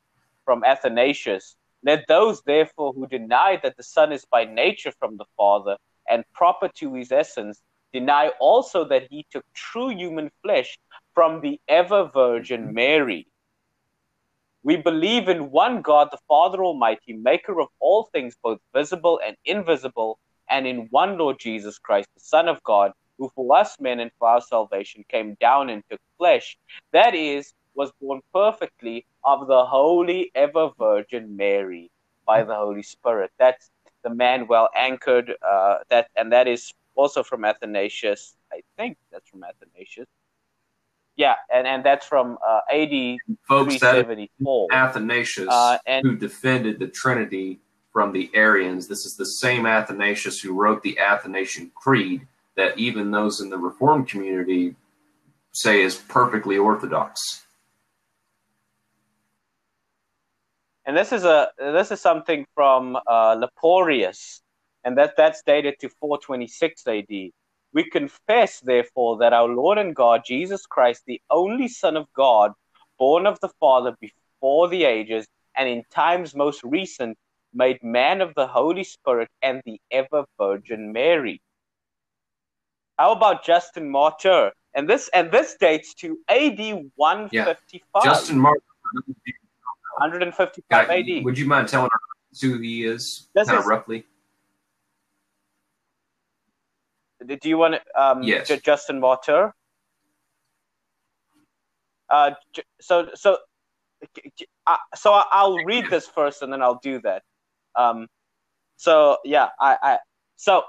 [0.46, 1.56] from Athanasius.
[1.84, 5.78] Let those, therefore, who deny that the Son is by nature from the Father
[6.10, 7.62] and proper to his essence,
[7.94, 10.78] deny also that he took true human flesh
[11.14, 13.28] from the ever Virgin Mary.
[14.64, 19.38] We believe in one God, the Father Almighty, maker of all things, both visible and
[19.46, 20.20] invisible,
[20.50, 24.12] and in one Lord Jesus Christ, the Son of God, who for us men and
[24.20, 26.58] for our salvation came down and took flesh.
[26.94, 31.92] That is, was born perfectly of the Holy Ever Virgin Mary
[32.26, 33.32] by the Holy Spirit.
[33.38, 33.70] That's
[34.04, 35.34] the man well anchored.
[35.48, 38.36] Uh, that and that is also from Athanasius.
[38.52, 40.08] I think that's from Athanasius.
[41.16, 43.18] Yeah, and, and that's from uh, AD
[43.48, 44.68] Folks, 374.
[44.72, 47.60] Athanasius, uh, and, who defended the Trinity
[47.98, 48.88] from the Arians.
[48.88, 53.58] This is the same Athanasius who wrote the Athanasian Creed that even those in the
[53.58, 54.76] Reformed community
[55.52, 57.48] say is perfectly orthodox.
[60.86, 64.42] And this is a this is something from uh, Leporius,
[64.84, 67.32] and that that's dated to 426 AD.
[67.74, 72.52] We confess, therefore, that our Lord and God, Jesus Christ, the only Son of God,
[73.00, 75.26] born of the Father before the ages,
[75.56, 77.18] and in times most recent,
[77.58, 81.42] made man of the Holy Spirit and the ever Virgin Mary.
[82.98, 84.52] How about Justin Martyr?
[84.76, 86.60] And this and this dates to AD
[86.96, 87.32] 155.
[87.32, 87.54] Yeah.
[88.04, 88.62] Justin Martyr
[89.98, 91.26] 155 AD.
[91.26, 91.90] Would you mind telling
[92.32, 94.06] us who he is, this kind is, of roughly?
[97.26, 98.48] Do you want to, um, yes.
[98.48, 99.54] J- Justin Martyr?
[102.10, 102.32] Uh,
[102.80, 103.38] so so
[104.68, 107.24] uh, so I'll read this first, and then I'll do that.
[107.78, 108.08] Um,
[108.76, 109.98] so yeah, I, I
[110.36, 110.64] so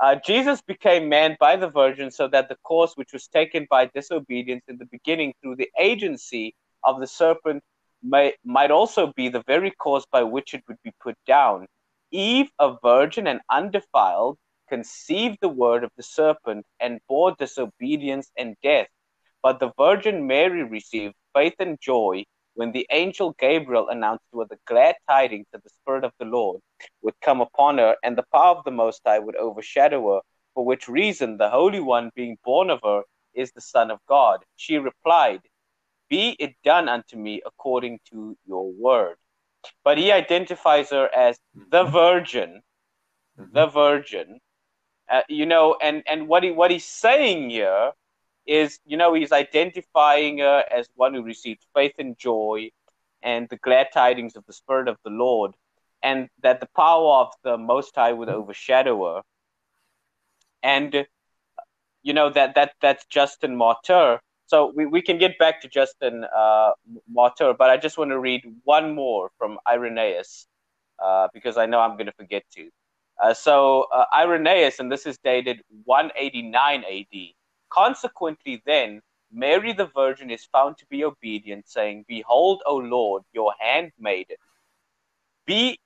[0.00, 3.86] uh, Jesus became man by the Virgin, so that the course which was taken by
[3.86, 6.54] disobedience in the beginning through the agency
[6.84, 7.62] of the serpent
[8.02, 11.66] may, might also be the very cause by which it would be put down.
[12.12, 18.54] Eve, a virgin and undefiled, conceived the word of the serpent and bore disobedience and
[18.62, 18.86] death.
[19.42, 22.24] But the Virgin Mary received faith and joy
[22.58, 26.24] when the angel Gabriel announced to her the glad tidings that the Spirit of the
[26.24, 26.60] Lord
[27.02, 30.20] would come upon her and the power of the Most High would overshadow her,
[30.54, 33.02] for which reason the Holy One being born of her
[33.32, 34.40] is the Son of God.
[34.56, 35.42] She replied,
[36.10, 39.18] Be it done unto me according to your word.
[39.84, 41.92] But he identifies her as the mm-hmm.
[41.92, 42.62] Virgin,
[43.38, 43.54] mm-hmm.
[43.54, 44.40] the Virgin.
[45.08, 47.92] Uh, you know, and, and what he what he's saying here
[48.48, 52.70] is, you know, he's identifying her as one who received faith and joy
[53.22, 55.52] and the glad tidings of the Spirit of the Lord,
[56.02, 59.22] and that the power of the Most High would overshadow her.
[60.62, 61.06] And,
[62.02, 64.20] you know, that, that that's Justin Martyr.
[64.46, 66.70] So we, we can get back to Justin uh,
[67.06, 70.46] Martyr, but I just want to read one more from Irenaeus
[71.04, 72.70] uh, because I know I'm going to forget to.
[73.22, 77.34] Uh, so uh, Irenaeus, and this is dated 189 AD,
[77.70, 83.52] Consequently, then, Mary the Virgin is found to be obedient, saying, Behold, O Lord, your
[83.60, 84.36] handmaiden.
[85.44, 85.78] Be,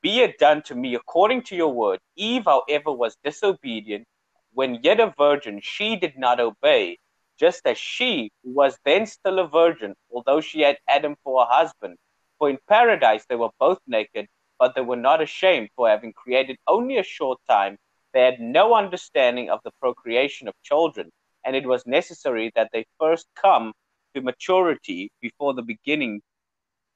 [0.00, 2.00] be it done to me according to your word.
[2.16, 4.06] Eve, however, was disobedient.
[4.54, 6.98] When yet a virgin, she did not obey,
[7.38, 11.98] just as she, was then still a virgin, although she had Adam for a husband.
[12.38, 14.26] For in paradise they were both naked,
[14.58, 17.76] but they were not ashamed, for having created only a short time,
[18.14, 21.12] they had no understanding of the procreation of children
[21.46, 23.72] and it was necessary that they first come
[24.14, 26.20] to maturity before the beginning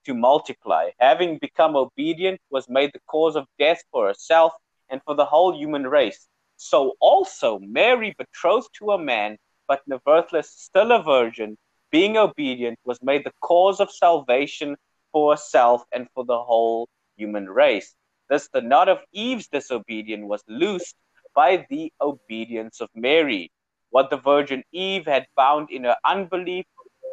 [0.05, 0.89] to multiply.
[0.99, 4.53] Having become obedient was made the cause of death for herself
[4.89, 6.27] and for the whole human race.
[6.57, 9.37] So also Mary, betrothed to a man,
[9.67, 11.57] but nevertheless still a virgin,
[11.91, 14.75] being obedient, was made the cause of salvation
[15.11, 17.95] for herself and for the whole human race.
[18.29, 20.95] Thus, the knot of Eve's disobedience was loosed
[21.35, 23.51] by the obedience of Mary.
[23.91, 26.65] What the Virgin Eve had found in her unbelief,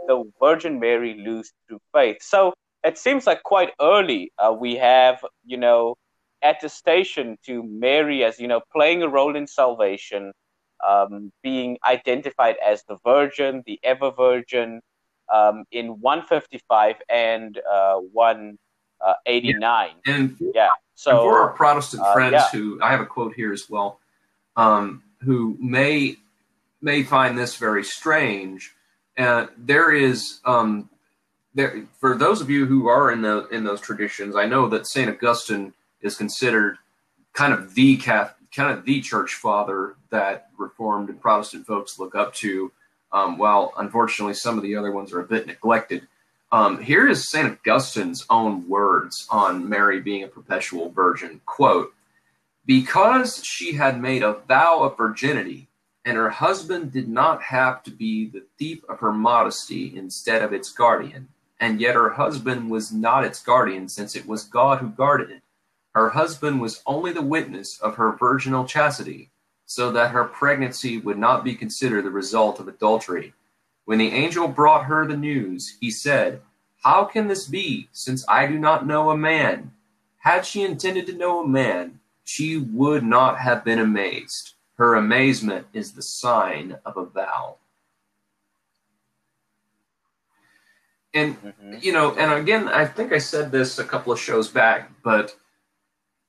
[0.06, 2.22] the Virgin Mary loosed through faith.
[2.22, 2.54] So
[2.84, 5.96] it seems like quite early uh, we have, you know,
[6.42, 10.32] attestation to Mary as, you know, playing a role in salvation,
[10.86, 14.80] um, being identified as the Virgin, the ever Virgin,
[15.32, 19.90] um, in 155 and uh, 189.
[20.06, 20.14] Yeah.
[20.14, 22.48] And yeah, so and for our Protestant uh, friends yeah.
[22.52, 24.00] who I have a quote here as well,
[24.56, 26.16] um, who may
[26.80, 28.74] may find this very strange.
[29.16, 30.88] Uh, there is um,
[31.54, 34.36] there for those of you who are in the in those traditions.
[34.36, 36.78] I know that Saint Augustine is considered
[37.32, 42.14] kind of the Catholic, kind of the church father that Reformed and Protestant folks look
[42.14, 42.72] up to.
[43.10, 46.06] Um, while unfortunately some of the other ones are a bit neglected.
[46.52, 47.58] Um, here is St.
[47.58, 51.40] Augustine's own words on Mary being a perpetual virgin.
[51.46, 51.94] Quote,
[52.66, 55.67] because she had made a vow of virginity,
[56.08, 60.54] and her husband did not have to be the thief of her modesty instead of
[60.54, 61.28] its guardian,
[61.60, 65.42] and yet her husband was not its guardian, since it was God who guarded it.
[65.94, 69.28] Her husband was only the witness of her virginal chastity,
[69.66, 73.34] so that her pregnancy would not be considered the result of adultery.
[73.84, 76.40] When the angel brought her the news, he said,
[76.84, 79.72] How can this be, since I do not know a man?
[80.20, 84.54] Had she intended to know a man, she would not have been amazed.
[84.78, 87.56] Her amazement is the sign of a vow.
[91.12, 91.74] And, mm-hmm.
[91.80, 95.34] you know, and again, I think I said this a couple of shows back, but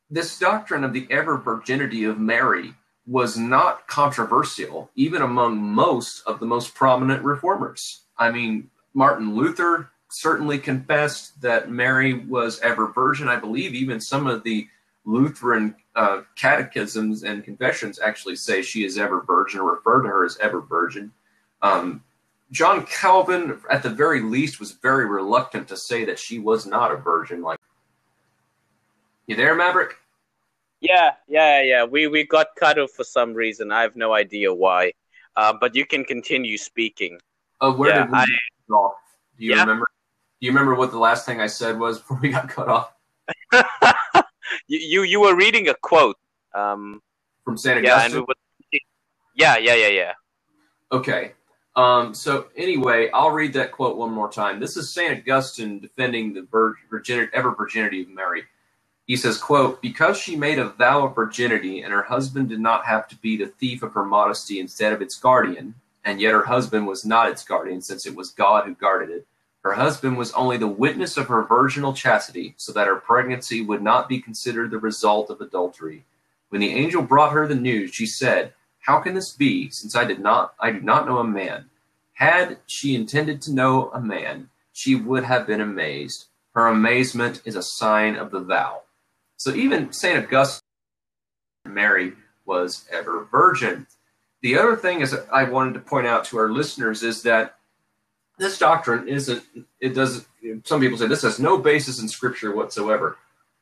[0.09, 2.73] this doctrine of the ever virginity of Mary
[3.05, 8.01] was not controversial, even among most of the most prominent reformers.
[8.17, 13.27] I mean, Martin Luther certainly confessed that Mary was ever virgin.
[13.27, 14.67] I believe even some of the
[15.05, 20.25] Lutheran uh, catechisms and confessions actually say she is ever virgin or refer to her
[20.25, 21.11] as ever virgin.
[21.61, 22.03] Um,
[22.51, 26.91] John Calvin, at the very least, was very reluctant to say that she was not
[26.91, 27.41] a virgin.
[27.41, 27.59] Like,
[29.27, 29.95] you there, Maverick?
[30.81, 31.83] Yeah, yeah, yeah.
[31.83, 33.71] We we got cut off for some reason.
[33.71, 34.93] I have no idea why.
[35.35, 37.19] Uh, but you can continue speaking.
[37.61, 38.93] Uh, where yeah, did we I, get off?
[39.37, 39.61] Do you yeah.
[39.61, 39.85] remember?
[40.39, 42.93] Do you remember what the last thing I said was before we got cut off?
[44.67, 46.17] you, you you were reading a quote.
[46.53, 47.01] Um,
[47.45, 48.17] From Saint yeah, Augustine.
[48.19, 48.33] and we
[49.35, 50.13] yeah, yeah, yeah, yeah.
[50.91, 51.33] Okay.
[51.75, 54.59] Um, so anyway, I'll read that quote one more time.
[54.59, 58.43] This is Saint Augustine defending the vir- virginity, ever virginity of Mary.
[59.05, 62.85] He says, quote, because she made a vow of virginity and her husband did not
[62.85, 65.73] have to be the thief of her modesty instead of its guardian,
[66.03, 69.25] and yet her husband was not its guardian since it was God who guarded it.
[69.63, 73.81] Her husband was only the witness of her virginal chastity, so that her pregnancy would
[73.81, 76.05] not be considered the result of adultery.
[76.49, 80.05] When the angel brought her the news, she said, How can this be, since I
[80.05, 81.69] did not I do not know a man?
[82.13, 86.27] Had she intended to know a man, she would have been amazed.
[86.53, 88.81] Her amazement is a sign of the vow.
[89.37, 90.25] So even St.
[90.25, 90.61] Augustine,
[91.65, 92.13] Mary
[92.45, 93.87] was ever virgin.
[94.41, 97.58] The other thing is I wanted to point out to our listeners is that
[98.39, 99.43] this doctrine isn't,
[99.79, 100.25] it doesn't
[100.63, 103.17] some people say this has no basis in scripture whatsoever.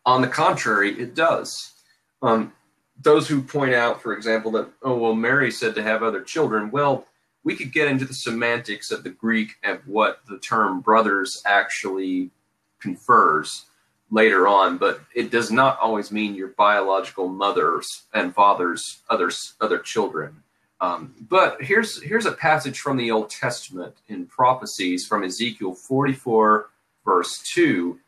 [0.06, 1.74] On the contrary, it does.
[2.22, 2.54] Um,
[3.02, 6.72] those who point out, for example, that, oh, well, Mary said to have other children,
[6.72, 7.06] well,
[7.44, 12.32] we could get into the semantics of the Greek and what the term brothers actually
[12.80, 13.66] confers
[14.10, 19.80] later on, but it does not always mean your biological mothers and fathers, others, other
[19.80, 20.44] children.
[20.80, 26.70] Um, but here's here's a passage from the Old Testament in prophecies from Ezekiel 44
[27.04, 28.00] verse 2,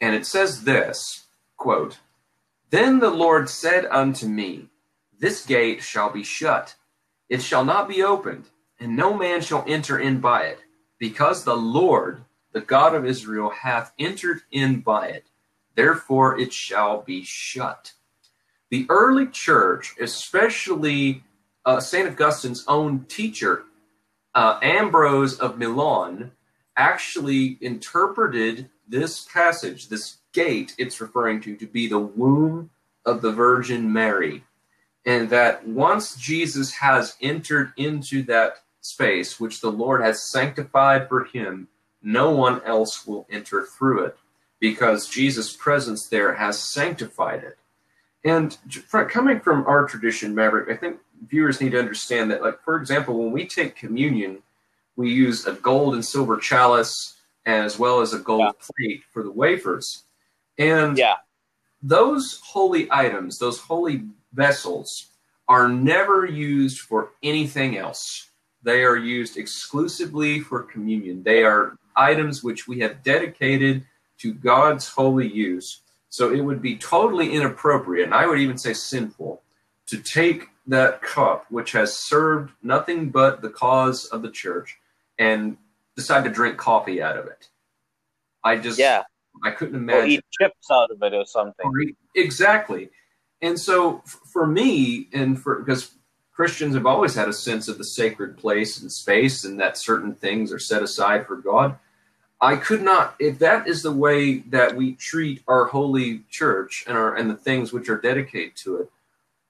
[0.00, 1.98] and it says this quote,
[2.70, 4.68] Then the Lord said unto me,
[5.18, 6.76] This gate shall be shut,
[7.28, 8.44] it shall not be opened,
[8.80, 10.60] and no man shall enter in by it,
[10.98, 15.26] because the Lord, the God of Israel, hath entered in by it
[15.76, 17.92] therefore it shall be shut.
[18.70, 21.22] The early church, especially
[21.66, 22.08] uh, St.
[22.08, 23.64] Augustine's own teacher,
[24.34, 26.30] uh, Ambrose of Milan,
[26.76, 32.70] actually interpreted this passage, this gate it's referring to, to be the womb
[33.04, 34.44] of the Virgin Mary.
[35.04, 41.24] And that once Jesus has entered into that space, which the Lord has sanctified for
[41.24, 41.68] him,
[42.02, 44.18] no one else will enter through it
[44.60, 47.58] because Jesus' presence there has sanctified it.
[48.24, 48.56] And
[48.90, 50.98] coming from our tradition, Maverick, I think
[51.28, 54.42] viewers need to understand that, like, for example, when we take communion,
[54.96, 58.66] we use a gold and silver chalice as well as a gold yeah.
[58.76, 60.04] plate for the wafers.
[60.58, 61.14] And yeah.
[61.82, 65.06] those holy items, those holy vessels,
[65.48, 68.30] are never used for anything else.
[68.62, 71.22] They are used exclusively for communion.
[71.22, 73.84] They are items which we have dedicated
[74.18, 75.82] to God's holy use.
[76.08, 79.42] So it would be totally inappropriate, and I would even say sinful,
[79.86, 84.78] to take that cup, which has served nothing but the cause of the church,
[85.18, 85.56] and
[85.96, 87.48] decide to drink coffee out of it.
[88.44, 89.02] I just, Yeah.
[89.44, 90.02] I couldn't imagine.
[90.02, 91.94] Or eat chips out of it or something.
[92.14, 92.90] Exactly.
[93.42, 95.92] And so f- for me, and for because
[96.32, 100.14] Christians have always had a sense of the sacred place and space, and that certain
[100.14, 101.78] things are set aside for God.
[102.40, 106.96] I could not, if that is the way that we treat our holy church and
[106.96, 108.90] our and the things which are dedicated to it,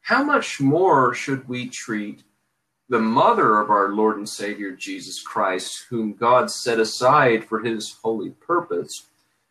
[0.06, 2.22] how much more should we treat
[2.88, 7.96] the mother of our Lord and Savior Jesus Christ, whom God set aside for His
[8.00, 9.08] holy purpose?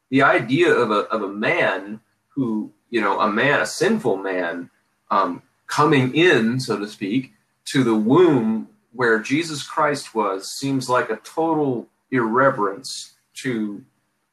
[0.09, 1.99] The idea of a of a man
[2.29, 4.69] who you know a man a sinful man
[5.11, 7.33] um, coming in so to speak
[7.65, 13.83] to the womb where jesus christ was seems like a total irreverence to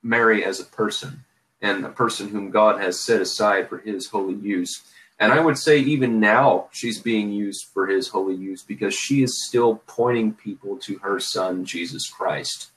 [0.03, 1.25] mary as a person
[1.62, 4.83] and a person whom god has set aside for his holy use
[5.23, 9.23] and i would say even now she's being used for his holy use because she
[9.23, 12.73] is still pointing people to her son jesus christ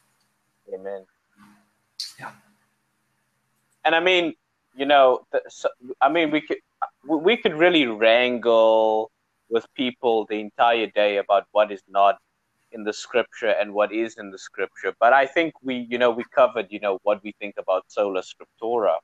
[0.73, 1.05] Amen.
[2.19, 2.31] Yeah.
[3.83, 4.33] And I mean,
[4.75, 5.25] you know,
[6.01, 6.57] I mean, we could
[7.07, 9.11] we we could really wrangle
[9.49, 12.17] with people the entire day about what is not
[12.71, 14.93] in the scripture and what is in the scripture.
[14.99, 18.21] But I think we, you know, we covered, you know, what we think about sola
[18.21, 18.95] scriptura.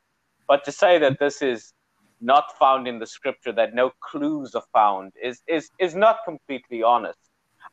[0.47, 1.73] But to say that this is
[2.21, 6.83] not found in the scripture, that no clues are found, is is is not completely
[6.83, 7.19] honest.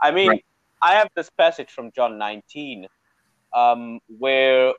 [0.00, 0.44] I mean, Right.
[0.82, 2.86] I have this passage from John 19
[3.54, 4.74] um, where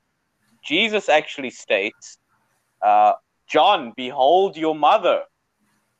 [0.63, 2.17] Jesus actually states,
[2.83, 3.13] uh,
[3.47, 5.23] "John, behold your mother."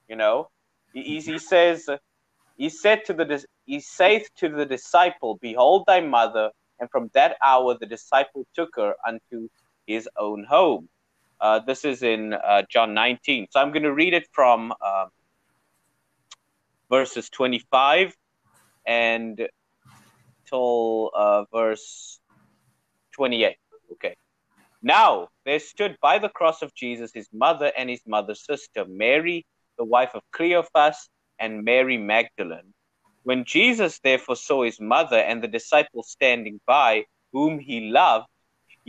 [0.10, 0.50] You know,
[0.94, 1.90] he, he- he says,
[2.58, 7.38] he said to the he saith to the disciple, "Behold thy mother." And from that
[7.44, 9.50] hour, the disciple took her unto
[9.88, 10.90] his own home.
[11.42, 13.48] Uh, this is in uh, John 19.
[13.52, 15.06] So I'm going to read it from uh,
[16.90, 18.14] verses 25
[18.86, 19.48] and
[20.50, 22.20] till uh, verse
[23.14, 23.56] 28.
[23.94, 24.16] Okay.
[24.82, 29.46] Now there stood by the cross of Jesus his mother and his mother's sister, Mary,
[29.78, 31.10] the wife of Cleophas,
[31.40, 32.74] and Mary Magdalene.
[33.24, 38.28] When Jesus therefore saw his mother and the disciple standing by, whom he loved,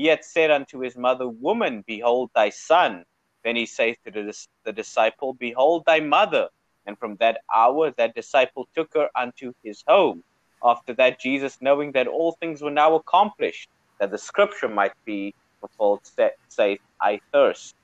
[0.00, 3.04] he had said unto his mother, Woman, behold thy son.
[3.44, 4.34] Then he saith to the,
[4.64, 6.48] the disciple, Behold thy mother.
[6.86, 10.22] And from that hour that disciple took her unto his home.
[10.64, 15.34] After that, Jesus, knowing that all things were now accomplished, that the scripture might be
[15.60, 17.74] fulfilled, sa- saith, I thirst.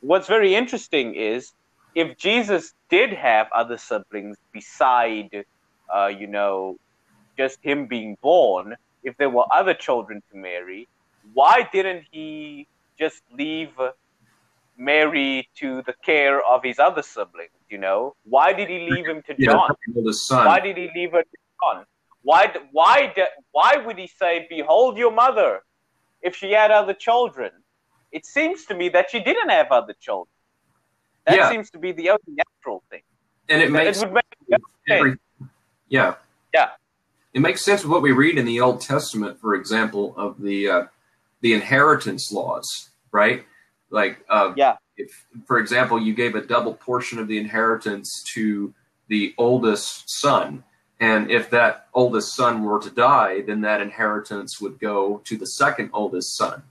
[0.00, 1.52] What's very interesting is
[1.94, 5.44] if Jesus did have other siblings beside,
[5.94, 6.78] uh, you know,
[7.38, 10.88] just him being born, if there were other children to Mary,
[11.38, 12.66] why didn't he
[12.98, 13.72] just leave
[14.90, 17.50] Mary to the care of his other siblings?
[17.68, 19.70] You know, why did he leave him to Yeah, John?
[20.04, 20.46] the son.
[20.46, 21.84] Why did he leave her to John?
[22.22, 22.96] Why, why,
[23.52, 25.50] why would he say, "Behold your mother,"
[26.22, 27.52] if she had other children?
[28.12, 30.32] It seems to me that she didn't have other children.
[31.26, 31.50] That Yeah.
[31.50, 33.02] seems to be the only natural thing.
[33.48, 34.24] and it makes it make
[34.88, 35.12] every,
[35.88, 36.14] yeah
[36.52, 36.70] Yeah.
[37.32, 40.58] it makes sense with what we read in the old testament for example of the
[40.68, 40.86] uh,
[41.40, 43.44] the inheritance laws right
[43.90, 44.76] like uh, Yeah.
[44.96, 48.74] if for example you gave a double portion of the inheritance to
[49.08, 50.64] the oldest son
[50.98, 55.46] and if that oldest son were to die then that inheritance would go to the
[55.46, 56.62] second oldest son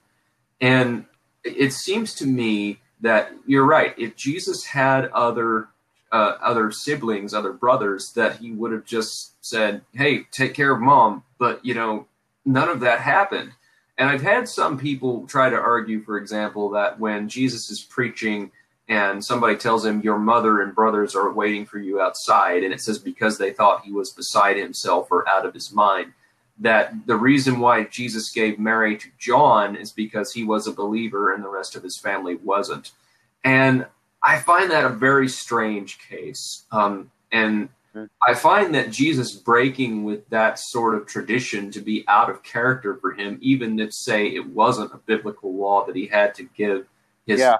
[0.61, 1.05] and
[1.43, 5.69] it seems to me that you're right if jesus had other
[6.11, 10.79] uh, other siblings, other brothers, that he would have just said, "Hey, take care of
[10.79, 12.07] mom." But you know,
[12.45, 13.51] none of that happened.
[13.97, 18.51] And I've had some people try to argue, for example, that when Jesus is preaching
[18.89, 22.81] and somebody tells him, "Your mother and brothers are waiting for you outside," and it
[22.81, 26.13] says because they thought he was beside himself or out of his mind,
[26.59, 31.33] that the reason why Jesus gave Mary to John is because he was a believer
[31.33, 32.91] and the rest of his family wasn't.
[33.43, 33.87] And
[34.23, 36.63] I find that a very strange case.
[36.71, 37.69] Um, and
[38.27, 42.95] I find that Jesus breaking with that sort of tradition to be out of character
[42.95, 46.87] for him, even if, say, it wasn't a biblical law that he had to give
[47.25, 47.57] his Yeah.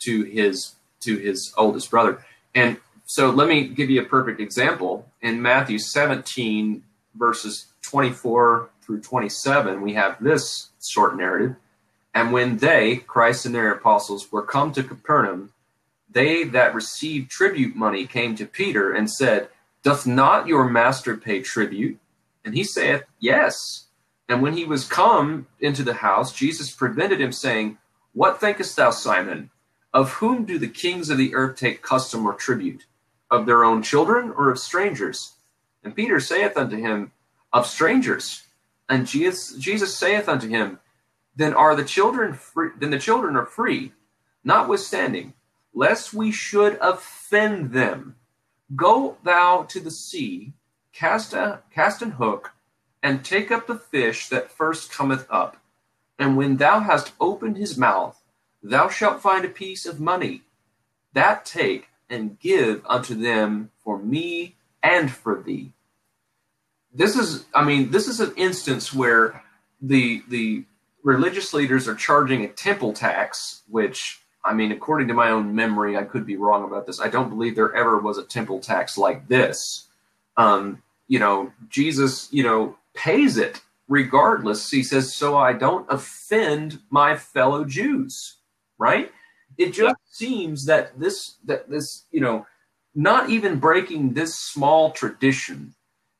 [0.00, 2.24] to his to his oldest brother.
[2.54, 5.10] And so let me give you a perfect example.
[5.20, 6.82] In Matthew 17,
[7.14, 11.56] verses 24 through 27, we have this short narrative.
[12.14, 15.52] And when they, Christ and their apostles, were come to Capernaum,
[16.10, 19.48] they that received tribute money came to Peter and said,
[19.84, 21.98] Doth not your master pay tribute?
[22.44, 23.84] And he saith, Yes.
[24.30, 27.76] And when he was come into the house, Jesus prevented him, saying,
[28.14, 29.50] What thinkest thou, Simon?
[29.92, 32.86] Of whom do the kings of the earth take custom or tribute?
[33.30, 35.34] Of their own children or of strangers?
[35.84, 37.12] And Peter saith unto him,
[37.52, 38.44] Of strangers.
[38.88, 40.78] And Jesus, Jesus saith unto him,
[41.36, 43.92] Then are the children free, then the children are free,
[44.44, 45.34] notwithstanding,
[45.74, 48.16] lest we should offend them.
[48.74, 50.52] Go thou to the sea,
[50.92, 52.52] cast a cast an hook,
[53.02, 55.58] and take up the fish that first cometh up.
[56.18, 58.22] And when thou hast opened his mouth,
[58.62, 60.42] thou shalt find a piece of money.
[61.12, 65.72] That take and give unto them for me and for thee.
[66.92, 69.42] This is, I mean, this is an instance where
[69.82, 70.64] the the
[71.02, 75.96] religious leaders are charging a temple tax, which I mean, according to my own memory,
[75.96, 77.00] I could be wrong about this.
[77.00, 79.88] I don't believe there ever was a temple tax like this.
[80.36, 84.70] Um, you know, Jesus, you know, pays it regardless.
[84.70, 88.36] He says, so I don't offend my fellow Jews,
[88.78, 89.10] right?
[89.56, 90.10] It just yeah.
[90.10, 92.46] seems that this, that this, you know,
[92.94, 95.74] not even breaking this small tradition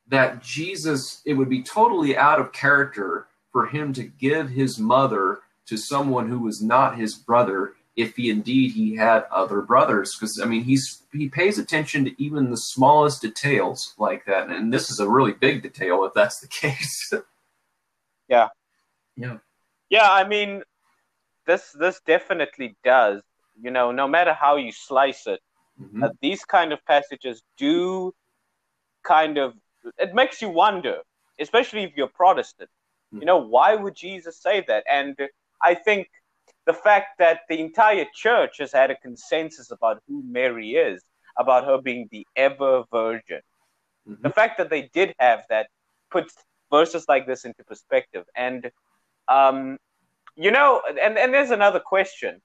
[0.08, 5.40] that Jesus, it would be totally out of character for him to give his mother
[5.66, 10.40] to someone who was not his brother if he indeed he had other brothers because
[10.40, 14.90] i mean he's he pays attention to even the smallest details like that and this
[14.90, 17.12] is a really big detail if that's the case
[18.28, 18.48] yeah
[19.16, 19.38] yeah
[19.90, 20.62] yeah i mean
[21.46, 23.22] this this definitely does
[23.60, 25.40] you know no matter how you slice it
[25.80, 26.02] mm-hmm.
[26.02, 28.12] uh, these kind of passages do
[29.04, 29.54] kind of
[29.98, 30.98] it makes you wonder
[31.38, 32.70] especially if you're protestant
[33.12, 33.20] mm-hmm.
[33.20, 35.16] you know why would jesus say that and
[35.62, 36.08] i think
[36.66, 41.02] the fact that the entire church has had a consensus about who Mary is,
[41.38, 43.40] about her being the ever virgin.
[44.08, 44.22] Mm-hmm.
[44.22, 45.68] The fact that they did have that
[46.10, 46.34] puts
[46.70, 48.24] verses like this into perspective.
[48.36, 48.70] And,
[49.28, 49.78] um,
[50.36, 52.40] you know, and, and there's another question.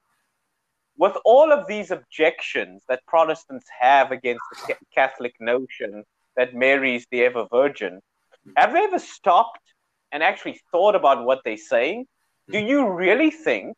[0.98, 6.04] With all of these objections that Protestants have against the Catholic notion
[6.36, 8.02] that Mary is the ever virgin,
[8.58, 9.62] have they ever stopped
[10.12, 12.06] and actually thought about what they're saying?
[12.50, 12.68] Do mm-hmm.
[12.68, 13.78] you really think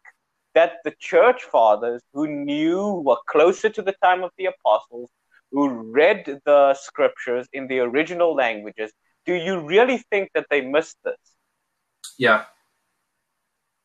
[0.53, 5.09] that the church fathers who knew were closer to the time of the apostles,
[5.51, 8.91] who read the scriptures in the original languages,
[9.25, 11.15] do you really think that they missed this?
[12.17, 12.45] Yeah.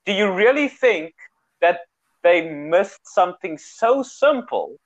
[0.05, 1.15] Do you really think
[1.61, 1.81] that
[2.23, 4.77] they missed something so simple?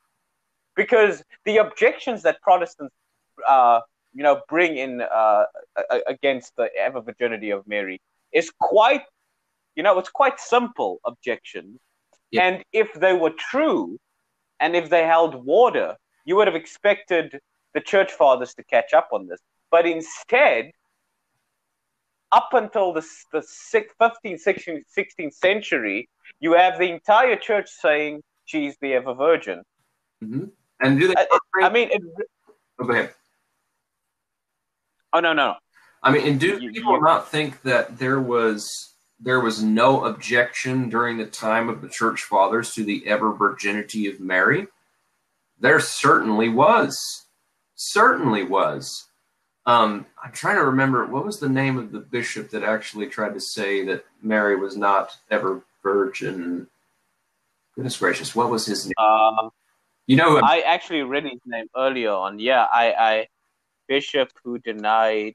[0.74, 2.94] Because the objections that Protestants,
[3.46, 3.80] uh,
[4.14, 5.44] you know, bring in uh,
[6.06, 8.00] against the ever virginity of Mary
[8.32, 9.02] is quite
[9.76, 11.78] you know, it's quite simple objections.
[12.30, 12.44] Yeah.
[12.44, 13.98] And if they were true,
[14.60, 17.40] and if they held water, you would have expected
[17.74, 19.40] the church fathers to catch up on this.
[19.70, 20.72] But instead,
[22.32, 26.08] up until the, the 15th, 16th, 16th century,
[26.40, 29.62] you have the entire church saying she's the ever virgin.
[30.22, 30.44] Mm-hmm.
[30.82, 31.14] And do they?
[31.16, 31.26] I,
[31.62, 32.02] I mean, it,
[32.80, 33.14] oh, go ahead.
[35.12, 35.54] Oh no, no.
[36.02, 38.89] I mean, and do you, people you, not think that there was
[39.20, 44.08] there was no objection during the time of the church fathers to the ever virginity
[44.08, 44.66] of Mary?
[45.58, 47.26] There certainly was.
[47.74, 49.06] Certainly was.
[49.66, 53.34] Um, I'm trying to remember what was the name of the bishop that actually tried
[53.34, 56.66] to say that Mary was not ever virgin.
[57.74, 58.94] Goodness gracious, what was his name?
[58.96, 59.50] Uh,
[60.06, 62.38] you know, I actually read his name earlier on.
[62.38, 63.28] Yeah, I, I
[63.86, 65.34] bishop who denied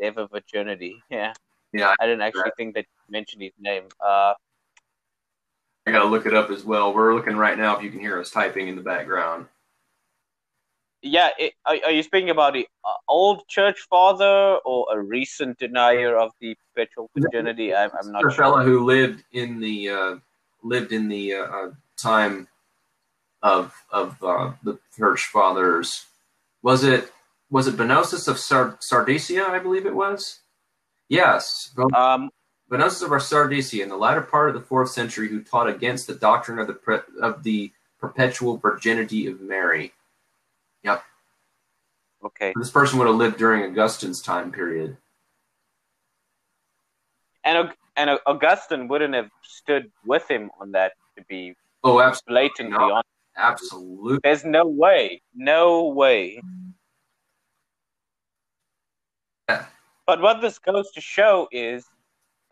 [0.00, 1.02] ever virginity.
[1.08, 1.32] Yeah.
[1.72, 3.84] Yeah, I didn't actually think that mentioned his name.
[4.04, 4.34] Uh,
[5.86, 6.92] I gotta look it up as well.
[6.92, 9.46] We're looking right now if you can hear us typing in the background.
[11.02, 15.58] Yeah, it, are, are, you speaking about the uh, old church father or a recent
[15.58, 17.74] denier of the perpetual virginity?
[17.74, 18.44] I'm, I'm not a sure.
[18.44, 20.16] fellow who lived in the uh,
[20.62, 22.46] lived in the uh, uh time
[23.42, 26.06] of of uh, the church fathers.
[26.62, 27.12] Was it
[27.50, 29.48] was it Bonosus of Sard- Sardicia?
[29.48, 30.40] I believe it was.
[31.08, 31.74] Yes.
[31.94, 32.30] Um,
[32.72, 36.14] Bonosus of Sardicia in the latter part of the fourth century, who taught against the
[36.14, 37.70] doctrine of the pre- of the
[38.00, 39.92] perpetual virginity of Mary.
[40.82, 41.04] Yep.
[42.24, 42.54] Okay.
[42.56, 44.96] This person would have lived during Augustine's time period.
[47.44, 51.54] And and Augustine wouldn't have stood with him on that to be
[51.84, 53.08] oh absolutely blatantly honest.
[53.36, 54.18] Absolutely.
[54.22, 55.20] There's no way.
[55.34, 56.40] No way.
[59.48, 59.66] Yeah.
[60.06, 61.84] But what this goes to show is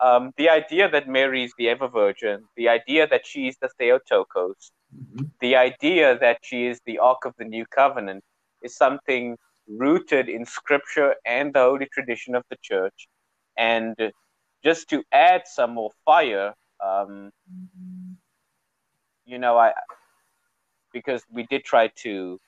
[0.01, 3.69] um, the idea that Mary is the ever virgin, the idea that she is the
[3.79, 5.25] Theotokos, mm-hmm.
[5.39, 8.23] the idea that she is the Ark of the New Covenant
[8.63, 9.37] is something
[9.67, 13.07] rooted in Scripture and the holy tradition of the Church.
[13.57, 13.95] And
[14.63, 17.31] just to add some more fire, um,
[19.25, 19.73] you know, I
[20.93, 22.39] because we did try to,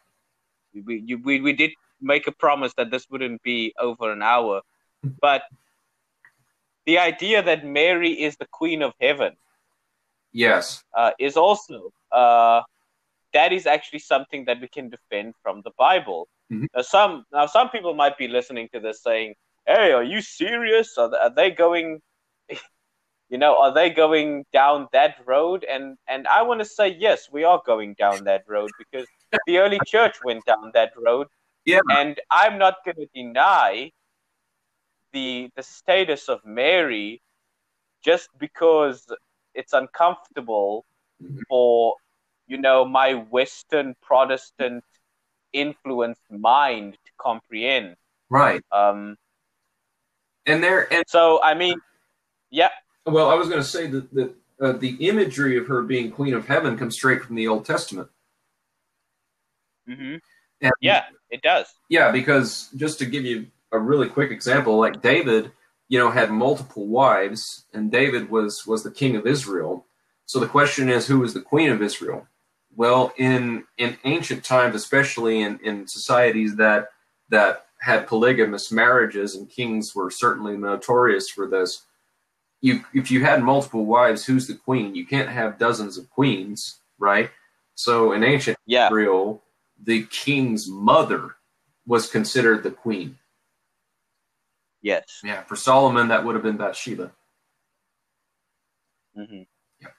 [0.74, 4.62] we we we did make a promise that this wouldn't be over an hour,
[5.22, 5.44] but
[6.86, 9.36] the idea that Mary is the Queen of Heaven,
[10.32, 12.62] yes, uh, is also uh,
[13.34, 16.28] that is actually something that we can defend from the Bible.
[16.52, 16.68] Mhm.
[16.76, 20.98] Now, some now some people might be listening to this saying, "Hey, are you serious?
[20.98, 22.02] Are, are they going?"
[23.30, 25.64] You know, are they going down that road?
[25.64, 29.08] And and I want to say yes, we are going down that road because
[29.48, 31.28] the early church went down that road.
[31.66, 31.80] Yeah.
[31.90, 33.92] And I'm not going to deny
[35.14, 37.22] the the status of Mary
[38.04, 39.06] just because
[39.54, 40.86] it's uncomfortable
[41.22, 41.42] Mhm.
[41.48, 41.96] for
[42.48, 44.84] you know my Western Protestant
[45.54, 47.96] influenced mind to comprehend.
[48.30, 48.62] right.
[48.72, 49.18] Um,
[50.46, 51.80] And there, and so I mean,
[52.50, 52.70] yeah,
[53.06, 56.34] well, I was going to say that that uh, the imagery of her being Queen
[56.34, 58.10] of Heaven comes straight from the Old Testament.
[59.88, 60.16] Mm-hmm.
[60.62, 61.68] And- yeah, it does.
[61.90, 65.52] Yeah, because just to give you a really quick example, like David,
[65.90, 69.86] you know, had multiple wives, and David was was the king of Israel.
[70.26, 72.28] So the question is, who was the queen of Israel?
[72.76, 76.90] Well, in in ancient times, especially in, in societies that
[77.30, 81.84] that had polygamous marriages, and kings were certainly notorious for this.
[82.62, 84.96] You, if you had multiple wives, who's the queen?
[84.96, 87.30] You can't have dozens of queens, right?
[87.76, 89.44] So in ancient Yeah, Israel,
[89.84, 91.36] the king's mother
[91.86, 93.18] was considered the queen.
[94.84, 95.22] Yes.
[95.24, 97.12] Yeah, for Solomon, that would have been Bathsheba.
[99.16, 99.44] hmm
[99.82, 99.90] Yeah.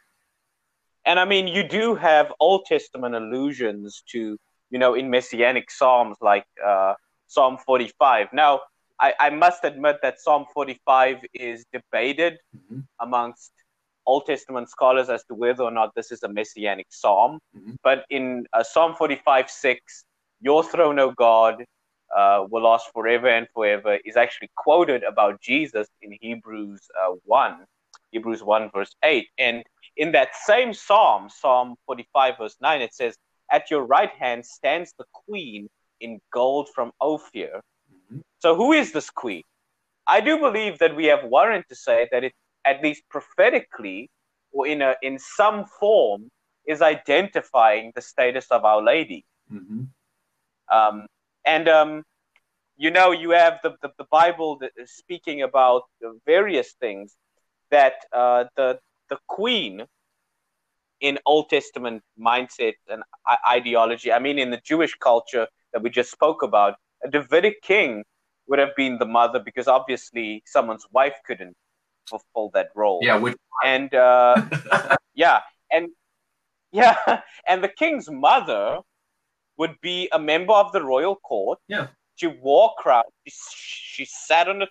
[1.07, 4.39] And I mean, you do have Old Testament allusions to,
[4.71, 6.95] you know, in messianic psalms like uh,
[7.27, 8.29] Psalm 45.
[8.33, 8.61] Now,
[9.01, 12.85] I, I must admit that Psalm 45 is debated Mhm.
[13.01, 13.51] amongst
[14.07, 17.41] Old Testament scholars as to whether or not this is a messianic psalm.
[17.57, 17.77] Mhm.
[17.83, 20.05] But in uh, Psalm 45 6,
[20.41, 21.65] Your throne, O God,
[22.17, 27.65] uh, will last forever and forever, is actually quoted about Jesus in Hebrews uh, 1,
[28.13, 29.27] Hebrews 1, verse 8.
[29.39, 29.65] And
[29.97, 33.17] in that same psalm, Psalm 45, verse 9, it says,
[33.51, 35.69] At your right hand stands the queen
[36.01, 37.61] in gold from Ophir.
[37.93, 38.21] Mhm.
[38.41, 39.43] So, who is this queen?
[40.07, 42.33] I do believe that we have warrant to say that it,
[42.65, 44.11] at least prophetically,
[44.53, 46.31] or in a in some form,
[46.67, 49.25] is identifying the status of Our Lady.
[49.53, 49.89] Mhm.
[50.71, 51.07] Um,
[51.45, 52.05] and um,
[52.77, 55.83] you know, you have the, the, the Bible that is speaking about
[56.27, 57.17] various things
[57.71, 58.79] that uh, the
[59.11, 59.85] the queen
[61.01, 64.13] in Old Testament mindset and I- ideology.
[64.13, 66.75] I mean, in the Jewish culture that we just spoke about,
[67.05, 68.05] a Davidic king
[68.49, 71.55] would have been the mother because obviously someone's wife couldn't
[72.09, 73.01] fulfill that role.
[73.03, 74.41] Yeah, which And uh,
[75.15, 75.41] yeah,
[75.71, 75.89] and
[76.73, 76.97] yeah,
[77.47, 78.79] and the king's mother
[79.57, 81.59] would be a member of the royal court.
[81.69, 81.89] Yeah.
[82.17, 83.05] She wore crown.
[83.27, 83.33] She,
[83.95, 84.67] she sat on a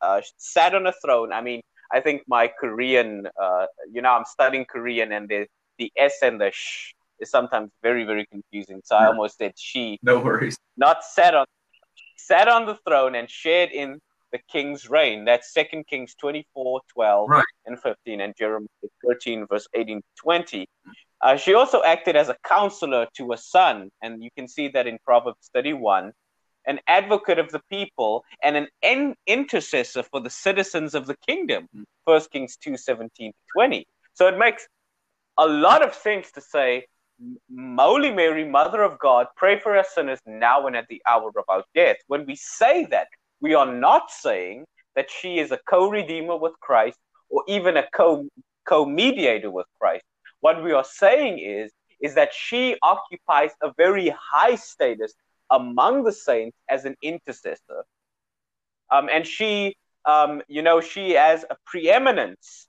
[0.00, 1.32] uh, sat on a throne.
[1.32, 1.60] I mean,
[1.92, 5.46] I think my Korean, uh, you know, I'm studying Korean, and the
[5.78, 8.80] the s and the sh is sometimes very very confusing.
[8.84, 10.56] So I almost said she, no worries.
[10.76, 11.46] not sat on
[12.16, 14.00] sat on the throne and shared in
[14.32, 15.24] the king's reign.
[15.24, 17.44] That's Second Kings 24, 12 Right.
[17.66, 18.66] and 15, and Jeremiah
[19.06, 20.66] 13, verse 18 to 20.
[21.24, 24.86] Uh, she also acted as a counselor to a son, and you can see that
[24.86, 26.12] in Proverbs 31,
[26.66, 31.66] an advocate of the people, and an en- intercessor for the citizens of the kingdom.
[31.74, 31.84] Mm.
[32.04, 33.86] First Kings 2, 17 to 20.
[34.12, 34.68] So it makes
[35.38, 36.84] a lot of sense to say,
[37.78, 41.44] Holy Mary, Mother of God, pray for us sinners now and at the hour of
[41.48, 41.96] our death.
[42.06, 43.08] When we say that,
[43.40, 46.98] we are not saying that she is a co-redeemer with Christ
[47.30, 48.28] or even a co
[48.66, 50.04] co-mediator with Christ.
[50.44, 55.14] What we are saying is is that she occupies a very high status
[55.50, 57.84] among the saints as an intercessor,
[58.90, 59.74] um, and she,
[60.04, 62.68] um, you know, she has a preeminence,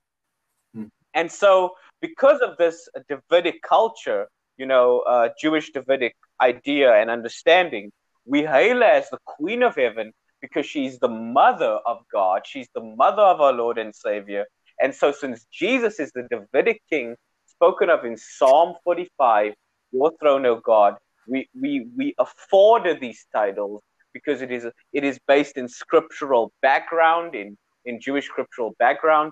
[0.74, 0.86] Hmm.
[1.14, 7.92] and so because of this Davidic culture, you know, uh, Jewish Davidic idea and understanding,
[8.26, 12.44] we hail her as the Queen of Heaven because she's the mother of God.
[12.46, 14.46] She's the mother of our Lord and Savior.
[14.82, 17.18] And so, since Jesus is the Davidic king
[17.58, 19.54] spoken of in Psalm 45,
[19.92, 20.96] your throne, O God,
[21.28, 23.82] we, we, we afford these titles
[24.14, 29.32] because it is, it is based in scriptural background, in, in Jewish scriptural background.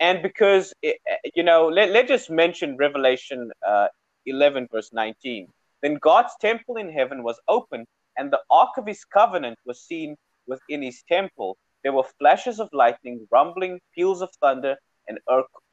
[0.00, 0.98] And because, it,
[1.34, 3.88] you know, let, let's just mention Revelation uh,
[4.26, 5.48] 11, verse 19.
[5.82, 10.16] Then God's temple in heaven was opened, and the ark of his covenant was seen
[10.46, 11.56] within his temple.
[11.82, 15.18] There were flashes of lightning, rumbling, peals of thunder, and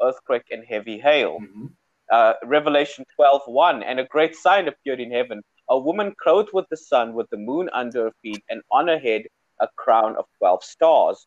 [0.01, 1.39] earthquake and heavy hail.
[1.39, 1.69] Mhm.
[2.11, 5.41] Uh, Revelation 12 1 And a great sign appeared in heaven
[5.71, 8.99] a woman clothed with the sun, with the moon under her feet, and on her
[8.99, 9.23] head
[9.61, 11.25] a crown of 12 stars.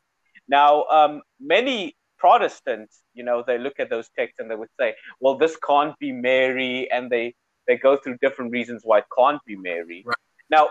[0.49, 4.95] Now, um, many Protestants, you know, they look at those texts and they would say,
[5.20, 6.91] well, this can't be Mary.
[6.91, 7.35] And they,
[7.66, 10.03] they go through different reasons why it can't be Mary.
[10.07, 10.16] Right.
[10.51, 10.68] Now,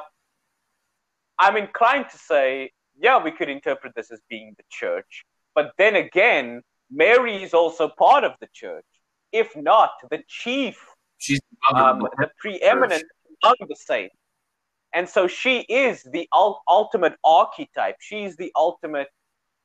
[1.40, 5.26] I'm inclined to say, yeah, we could interpret this as being the church.
[5.56, 6.62] But then again,
[6.92, 8.86] Mary is also part of the church.
[9.34, 10.78] If not, the chief,
[11.18, 11.42] She's
[11.74, 13.04] um, the preeminent
[13.44, 14.16] among the saints.
[14.94, 16.30] And so she is the
[16.68, 17.96] ultimate archetype.
[18.00, 19.08] She's the ultimate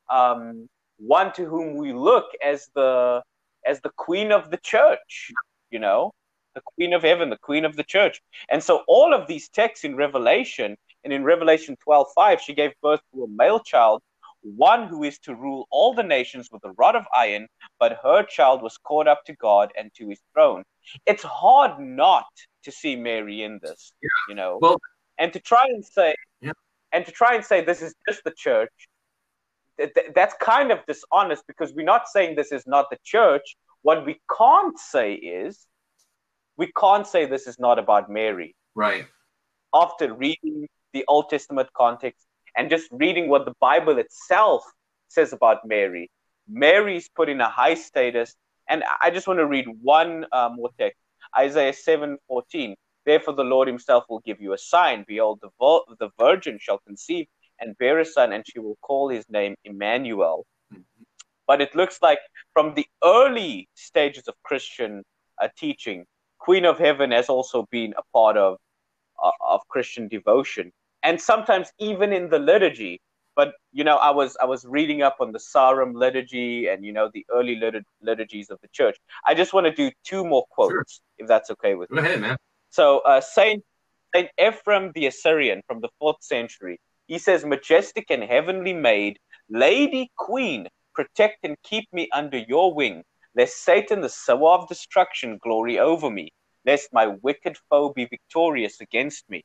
[0.08, 3.22] um, one to whom we look as the
[3.66, 5.30] as the queen of the church.
[5.70, 6.12] You know,
[6.54, 8.20] the queen of heaven, the queen of the church.
[8.50, 13.00] And so all of these texts in Revelation and in Revelation 12:5, she gave birth
[13.12, 14.00] to a male child,
[14.42, 18.22] one who is to rule all the nations with a rod of iron, but her
[18.22, 20.62] child was caught up to God and to his throne.
[21.06, 22.26] It's hard not
[22.64, 24.08] to see Mary in this, yeah.
[24.28, 24.58] you know.
[24.60, 24.78] Well,
[25.18, 26.52] and to try and say yeah.
[26.92, 28.72] and to try and say this is just the church
[29.78, 33.56] th- th- that's kind of dishonest because we're not saying this is not the church
[33.82, 35.66] what we can't say is
[36.56, 39.06] we can't say this is not about mary right
[39.74, 42.26] after reading the old testament context
[42.58, 44.62] and just reading what the bible itself
[45.08, 46.10] says about mary
[46.48, 48.34] mary's put in a high status
[48.68, 51.00] and i just want to read one um, more text
[51.38, 52.76] isaiah 7 14
[53.08, 55.02] Therefore, the Lord himself will give you a sign.
[55.08, 57.26] Behold, the, vo- the virgin shall conceive
[57.58, 60.44] and bear a son, and she will call his name Emmanuel.
[61.46, 62.18] But it looks like
[62.52, 65.04] from the early stages of Christian
[65.40, 66.04] uh, teaching,
[66.38, 68.58] Queen of Heaven has also been a part of,
[69.24, 70.70] uh, of Christian devotion.
[71.02, 73.00] And sometimes even in the liturgy,
[73.36, 76.92] but you know i was i was reading up on the sarum liturgy and you
[76.92, 78.96] know the early lit- liturgies of the church
[79.26, 81.04] i just want to do two more quotes sure.
[81.18, 82.36] if that's okay with you go ahead man
[82.70, 83.64] so uh, Saint
[84.14, 89.18] Saint Ephraim the Assyrian from the fourth century, he says, "Majestic and heavenly maid,
[89.48, 95.38] Lady Queen, protect and keep me under your wing, lest Satan, the sower of destruction,
[95.38, 96.30] glory over me,
[96.64, 99.44] lest my wicked foe be victorious against me."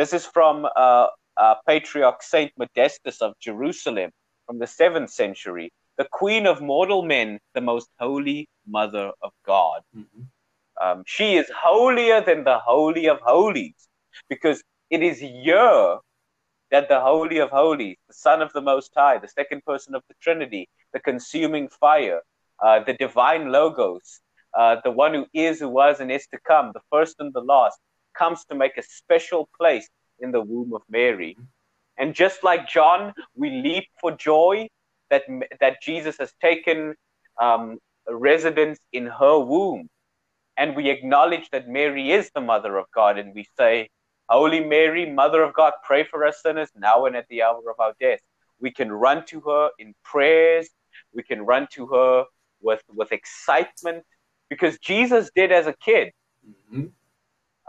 [0.00, 4.10] This is from uh, uh, Patriarch Saint Modestus of Jerusalem
[4.46, 9.82] from the seventh century, the Queen of mortal men, the most holy Mother of God.
[9.94, 10.22] Mm-hmm.
[10.82, 13.88] Um, she is holier than the Holy of Holies
[14.30, 15.98] because it is here
[16.70, 20.02] that the Holy of Holies, the Son of the Most High, the second person of
[20.08, 22.22] the Trinity, the consuming fire,
[22.64, 24.20] uh, the divine Logos,
[24.58, 27.42] uh, the one who is, who was, and is to come, the first and the
[27.42, 27.78] last,
[28.14, 29.88] comes to make a special place
[30.20, 31.36] in the womb of Mary.
[31.98, 34.68] And just like John, we leap for joy
[35.10, 35.22] that,
[35.60, 36.94] that Jesus has taken
[37.40, 39.88] um, residence in her womb
[40.60, 43.88] and we acknowledge that Mary is the mother of God, and we say,
[44.28, 47.80] Holy Mary, Mother of God, pray for us sinners now and at the hour of
[47.80, 48.20] our death.
[48.60, 50.68] We can run to her in prayers.
[51.14, 52.24] We can run to her
[52.60, 54.04] with, with excitement
[54.50, 56.12] because Jesus did as a kid.
[56.46, 56.88] Mm-hmm.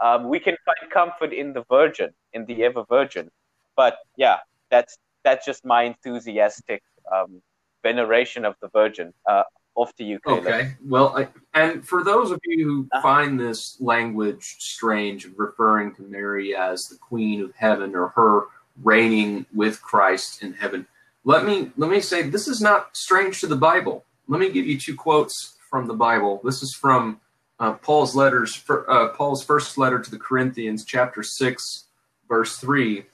[0.02, 3.30] Um, we can find comfort in the Virgin, in the ever Virgin.
[3.76, 4.38] But yeah,
[4.70, 7.40] that's that's just my enthusiastic um,
[7.82, 9.14] veneration of the Virgin.
[9.28, 9.44] Uh,
[9.74, 10.18] off to you.
[10.20, 10.46] Caleb.
[10.46, 10.74] Okay.
[10.84, 13.02] Well, I, and for those of you who uh-huh.
[13.02, 18.46] find this language strange, referring to Mary as the Queen of Heaven or her
[18.82, 20.86] reigning with Christ in heaven,
[21.24, 24.04] let me let me say this is not strange to the Bible.
[24.28, 26.40] Let me give you two quotes from the Bible.
[26.44, 27.20] This is from
[27.58, 31.84] uh, Paul's letters, for, uh, Paul's first letter to the Corinthians, chapter six,
[32.28, 33.06] verse three.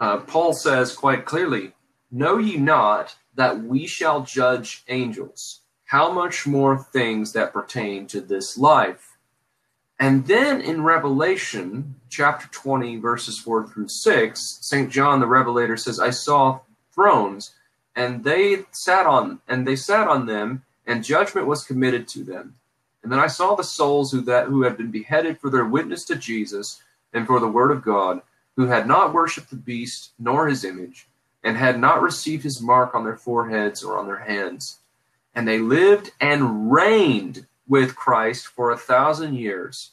[0.00, 1.72] Uh, Paul says quite clearly,
[2.10, 5.60] "Know ye not that we shall judge angels?"
[5.94, 9.16] how much more things that pertain to this life.
[10.00, 14.90] And then in Revelation chapter 20, verses 4 through 6, St.
[14.90, 16.60] John the Revelator says, I saw
[16.92, 17.52] thrones,
[17.94, 22.56] and they sat on and they sat on them, and judgment was committed to them.
[23.04, 26.04] And then I saw the souls who that who had been beheaded for their witness
[26.06, 26.82] to Jesus
[27.12, 28.22] and for the word of God,
[28.56, 31.06] who had not worshipped the beast nor his image,
[31.44, 34.80] and had not received his mark on their foreheads or on their hands
[35.34, 39.90] and they lived and reigned with Christ for a thousand years.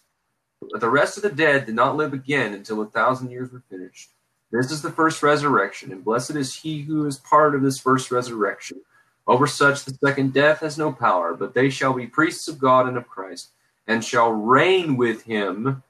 [0.71, 3.63] But the rest of the dead did not live again until a thousand years were
[3.69, 4.09] finished.
[4.51, 8.11] This is the first resurrection, and blessed is he who is part of this first
[8.11, 8.81] resurrection.
[9.27, 12.87] Over such the second death has no power, but they shall be priests of God
[12.87, 13.49] and of Christ,
[13.87, 15.83] and shall reign with him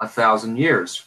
[0.00, 1.04] a thousand years.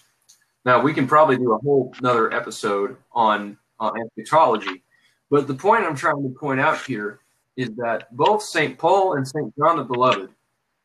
[0.64, 4.84] Now we can probably do a whole another episode on on eschatology,
[5.30, 7.20] but the point I'm trying to point out here
[7.58, 8.78] is that both St.
[8.78, 9.54] Paul and St.
[9.58, 10.30] John the Beloved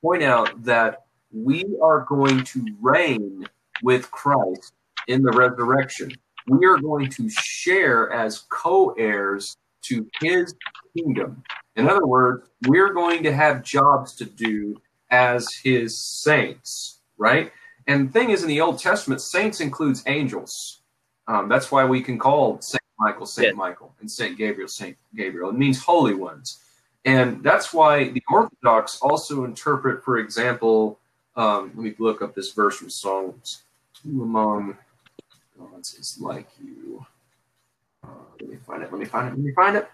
[0.03, 3.47] point out that we are going to reign
[3.83, 4.73] with Christ
[5.09, 6.11] in the resurrection.
[6.47, 9.57] We are going to share as co heirs
[9.89, 10.55] to his
[10.97, 11.43] kingdom.
[11.77, 14.81] In other words, we're going to have jobs to do
[15.11, 17.53] as his saints, right?
[17.87, 20.81] And the thing is, in the Old Testament, saints includes angels.
[21.29, 23.53] Um, that's why we can call Saint Michael Saint yeah.
[23.53, 25.51] Michael and Saint Gabriel Saint Gabriel.
[25.51, 26.63] It means holy ones.
[27.05, 30.99] And that's why the Orthodox also interpret, for example,
[31.37, 33.63] um, let me look up this verse from Psalms.
[34.03, 34.77] Who among
[35.59, 37.05] gods is like you?
[38.41, 38.93] Let me find it.
[38.93, 39.31] Let me find it.
[39.31, 39.89] Let me find it.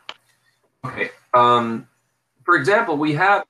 [0.84, 1.10] Okay.
[1.34, 1.88] Um,
[2.44, 3.44] for example, we have.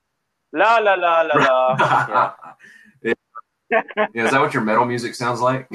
[0.51, 2.33] La la la la la.
[3.03, 3.13] yeah.
[3.71, 4.25] yeah.
[4.25, 5.67] Is that what your metal music sounds like?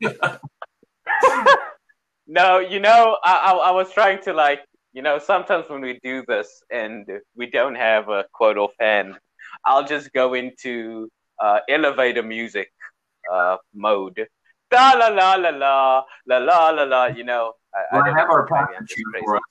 [2.26, 6.00] no, you know, I, I, I was trying to like, you know, sometimes when we
[6.02, 9.14] do this and we don't have a quote offhand,
[9.64, 11.08] I'll just go into
[11.40, 12.72] uh, elevator music
[13.32, 14.26] uh, mode.
[14.72, 15.50] La la la la
[16.26, 17.06] la la la la.
[17.06, 17.52] You know.
[17.74, 18.94] I, well, I, I have our passage
[19.24, 19.42] for us.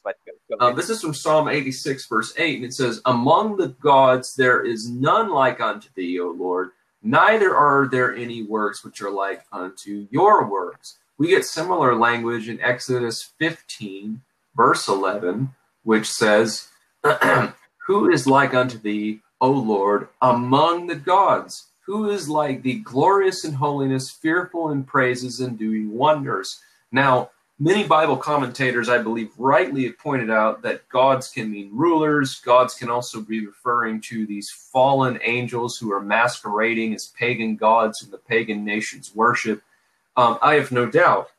[0.60, 4.64] Uh, this is from Psalm 86, verse 8, and it says, Among the gods there
[4.64, 6.72] is none like unto thee, O Lord,
[7.02, 11.00] neither are there any works which are like unto your works.
[11.18, 14.22] We get similar language in Exodus 15,
[14.56, 15.50] verse 11,
[15.84, 16.68] which says,
[17.88, 21.68] Who is like unto thee, O Lord, among the gods?
[21.86, 26.62] Who is like thee, glorious in holiness, fearful in praises, and doing wonders?
[26.92, 27.32] Now,
[27.62, 32.40] many Bible commentators, I believe, rightly have pointed out that gods can mean rulers.
[32.40, 38.04] Gods can also be referring to these fallen angels who are masquerading as pagan gods
[38.04, 39.62] in the pagan nations worship.
[40.18, 41.30] Um, I have no doubt.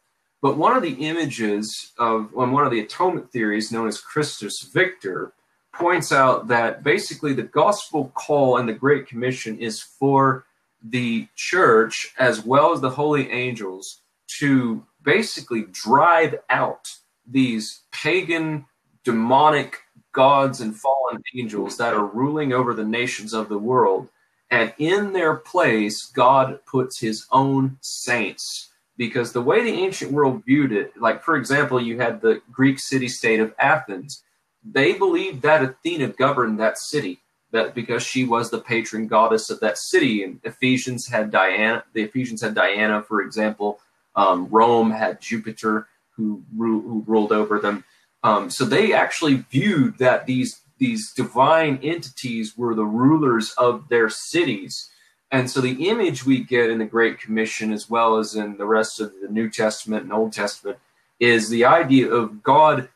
[0.40, 4.62] But one of the images of well, one of the atonement theories known as Christus
[4.62, 5.32] Victor
[5.74, 10.44] points out that basically the gospel call and the Great Commission is for
[10.84, 14.02] the church as well as the holy angels
[14.38, 16.88] to basically drive out
[17.26, 18.66] these pagan,
[19.04, 19.78] demonic
[20.12, 24.08] gods and fallen angels that are ruling over the nations of the world.
[24.50, 28.68] And in their place, God puts his own saints.
[28.98, 32.78] Because the way the ancient world viewed it, like for example, you had the Greek
[32.78, 34.22] city state of Athens
[34.64, 37.20] they believed that Athena governed that city,
[37.50, 40.22] that because she was the patron goddess of that city.
[40.22, 41.84] And Ephesians had Diana.
[41.92, 43.80] The Ephesians had Diana, for example.
[44.14, 47.84] Um, Rome had Jupiter, who, ru- who ruled over them.
[48.22, 54.08] Um, so they actually viewed that these these divine entities were the rulers of their
[54.08, 54.90] cities.
[55.30, 58.66] And so the image we get in the Great Commission, as well as in the
[58.66, 60.78] rest of the New Testament and Old Testament,
[61.20, 62.88] is the idea of God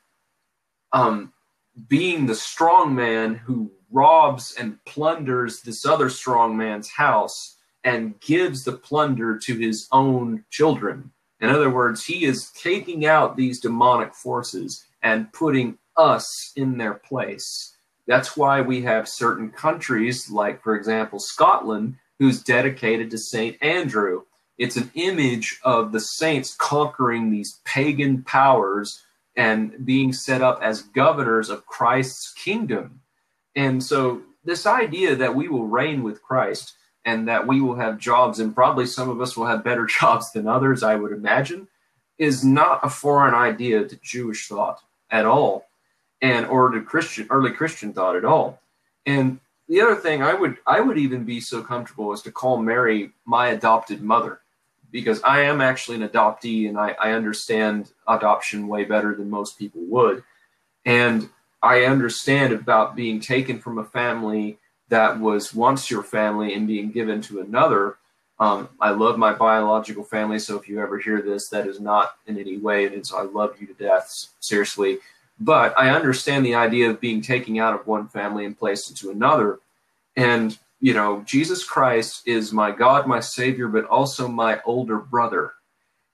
[0.93, 1.33] um,
[1.87, 7.56] being the strong man who robs and plunders this other strong man's house
[7.87, 11.13] and gives the plunder to his own children.
[11.41, 16.95] In other words, he is taking out these demonic forces and putting us in their
[16.95, 17.77] place.
[18.09, 23.57] That's why we have certain countries, like, for example, Scotland, who's dedicated to St.
[23.63, 24.23] Andrew.
[24.59, 29.05] It's an image of the saints conquering these pagan powers
[29.37, 33.01] and being set up as governors of Christ's kingdom.
[33.55, 36.75] And so, this idea that we will reign with Christ
[37.07, 40.33] and that we will have jobs, and probably some of us will have better jobs
[40.33, 41.69] than others, I would imagine,
[42.19, 45.67] is not a foreign idea to Jewish thought at all,
[46.21, 48.61] and or to Christian early Christian thought at all.
[49.07, 49.39] And
[49.69, 53.13] the other thing I would I would even be so comfortable as to call Mary
[53.25, 54.41] my adopted mother
[54.91, 59.59] because I am actually an adoptee and I, I understand adoption way better than most
[59.59, 60.23] people would.
[60.85, 61.29] And
[61.63, 64.59] I understand about being taken from a family
[64.89, 67.97] that was once your family and being given to another.
[68.39, 72.17] Um, I love my biological family, so if you ever hear this, that is not
[72.27, 72.85] in any way.
[72.85, 74.99] It's I love you to death, seriously.
[75.41, 79.11] But I understand the idea of being taken out of one family and placed into
[79.11, 79.59] another.
[80.17, 85.55] And you know, Jesus Christ is my God, my Savior, but also my older brother.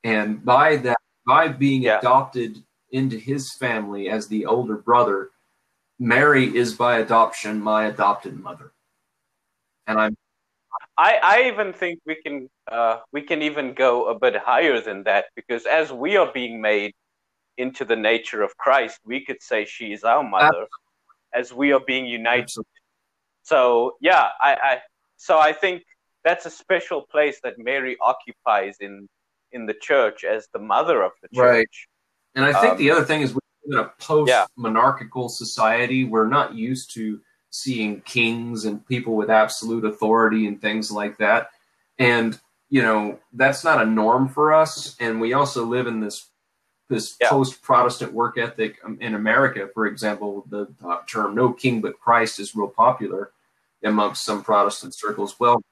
[0.04, 1.98] And by that, by being yeah.
[1.98, 5.30] adopted into his family as the older brother,
[6.02, 8.72] Mary is by adoption my adopted mother.
[9.86, 10.16] And I'm.
[10.98, 15.04] I, I even think we can uh, we can even go a bit higher than
[15.04, 16.92] that because as we are being made
[17.56, 20.46] into the nature of Christ, we could say she is our mother.
[20.46, 20.68] Absolutely.
[21.34, 22.70] As we are being united Absolutely.
[23.42, 24.78] So yeah, I, I
[25.16, 25.84] so I think
[26.24, 29.08] that's a special place that Mary occupies in
[29.52, 31.36] in the church as the mother of the church.
[31.38, 31.68] Right.
[32.34, 35.28] And I think um, the other thing is we're in a post monarchical yeah.
[35.28, 36.04] society.
[36.04, 37.20] We're not used to
[37.50, 41.50] seeing kings and people with absolute authority and things like that.
[41.98, 42.38] And
[42.70, 44.96] you know that's not a norm for us.
[44.98, 46.28] And we also live in this
[46.88, 47.30] this Yeah.
[47.30, 49.68] post-Protestant work ethic um, in America.
[49.72, 53.32] For example, the uh, term "no king but Christ" is real popular
[53.84, 55.38] amongst some Protestant circles.
[55.40, 55.62] Well,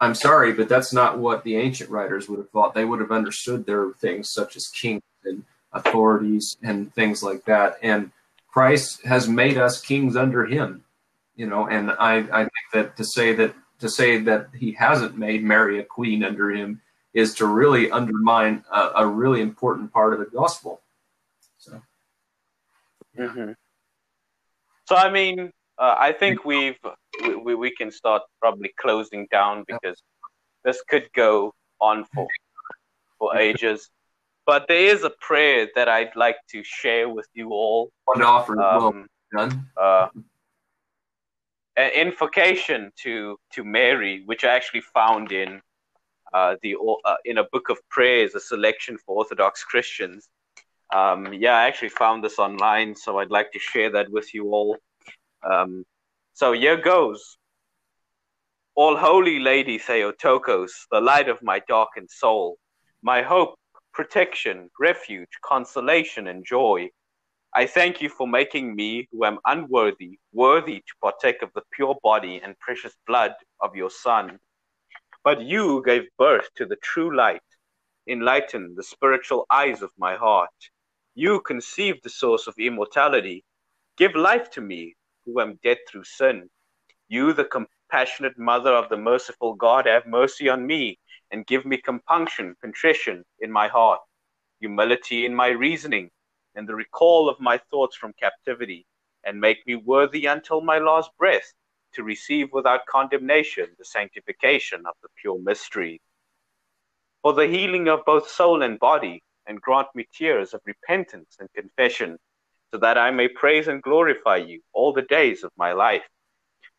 [0.00, 2.74] I'm sorry, but that's not what the ancient writers would have thought.
[2.74, 7.44] They would have understood there are things such as kings and authorities and things like
[7.44, 7.76] that.
[7.82, 8.10] And
[8.48, 10.84] Christ has made us kings under him,
[11.36, 15.16] you know, and I, I think that to say that to say that he hasn't
[15.16, 16.80] made Mary a queen under him
[17.14, 20.80] is to really undermine a, a really important part of the gospel.
[21.58, 21.80] So
[23.16, 23.52] hmm
[24.86, 26.78] So I mean, uh, I think we've
[27.22, 30.02] we, we, we can start probably closing down because
[30.64, 32.26] this could go on for
[33.18, 33.90] for ages.
[34.48, 37.82] But there is a prayer that I'd like to share with you all.
[38.06, 39.06] one offer well Um,
[39.36, 39.52] done.
[39.76, 40.08] uh,
[41.84, 43.12] an invocation to
[43.54, 45.50] to Mary, which I actually found in
[46.32, 46.72] uh, the
[47.10, 50.20] uh, in a book of prayers, a selection for Orthodox Christians.
[51.00, 54.44] Um, yeah, I actually found this online, so I'd like to share that with you
[54.56, 54.72] all.
[55.52, 55.84] Um,
[56.40, 57.20] so here goes.
[58.80, 62.46] All Holy Lady Theotokos, the light of my darkened soul,
[63.02, 63.52] my hope,
[63.98, 66.88] protection, refuge, consolation, and joy.
[67.52, 71.96] I thank you for making me, who am unworthy, worthy to partake of the pure
[72.04, 74.38] body and precious blood of your Son.
[75.24, 77.48] But you gave birth to the true light,
[78.08, 80.58] enlightened the spiritual eyes of my heart.
[81.16, 83.42] You conceived the source of immortality.
[83.96, 84.94] Give life to me,
[85.24, 86.48] who am dead through sin.
[87.08, 91.76] You, the compassionate mother of the merciful God, have mercy on me and give me
[91.76, 94.00] compunction, contrition in my heart,
[94.60, 96.10] humility in my reasoning,
[96.54, 98.86] and the recall of my thoughts from captivity,
[99.24, 101.52] and make me worthy until my last breath
[101.94, 106.00] to receive without condemnation the sanctification of the pure mystery.
[107.22, 111.48] For the healing of both soul and body, and grant me tears of repentance and
[111.54, 112.18] confession,
[112.70, 116.06] so that I may praise and glorify you all the days of my life.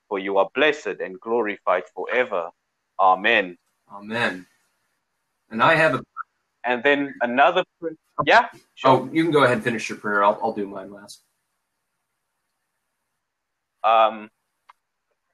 [0.08, 2.50] For you are blessed and glorified forever.
[3.00, 3.58] Amen.
[3.92, 4.46] Amen.
[5.50, 6.04] And I have a
[6.64, 7.64] And then another,
[8.26, 8.92] yeah, sure.
[8.92, 10.24] oh, you can go ahead and finish your prayer.
[10.24, 11.24] I'll I'll do mine last.
[13.84, 14.30] Um,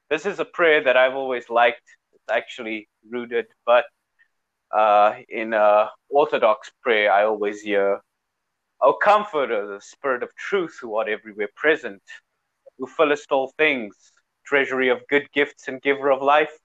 [0.08, 1.82] this is a prayer that I've always liked.
[2.12, 3.84] It's actually rooted, but
[4.74, 8.00] uh, in uh, Orthodox prayer, I always hear,
[8.80, 12.02] O Comforter, the Spirit of truth, who art everywhere present,
[12.78, 13.94] who fillest all things,
[14.44, 16.56] treasury of good gifts and giver of life,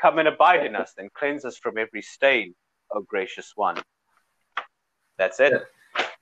[0.00, 2.54] come and abide in us and cleanse us from every stain,
[2.92, 3.76] O gracious one.
[5.18, 5.64] That's it.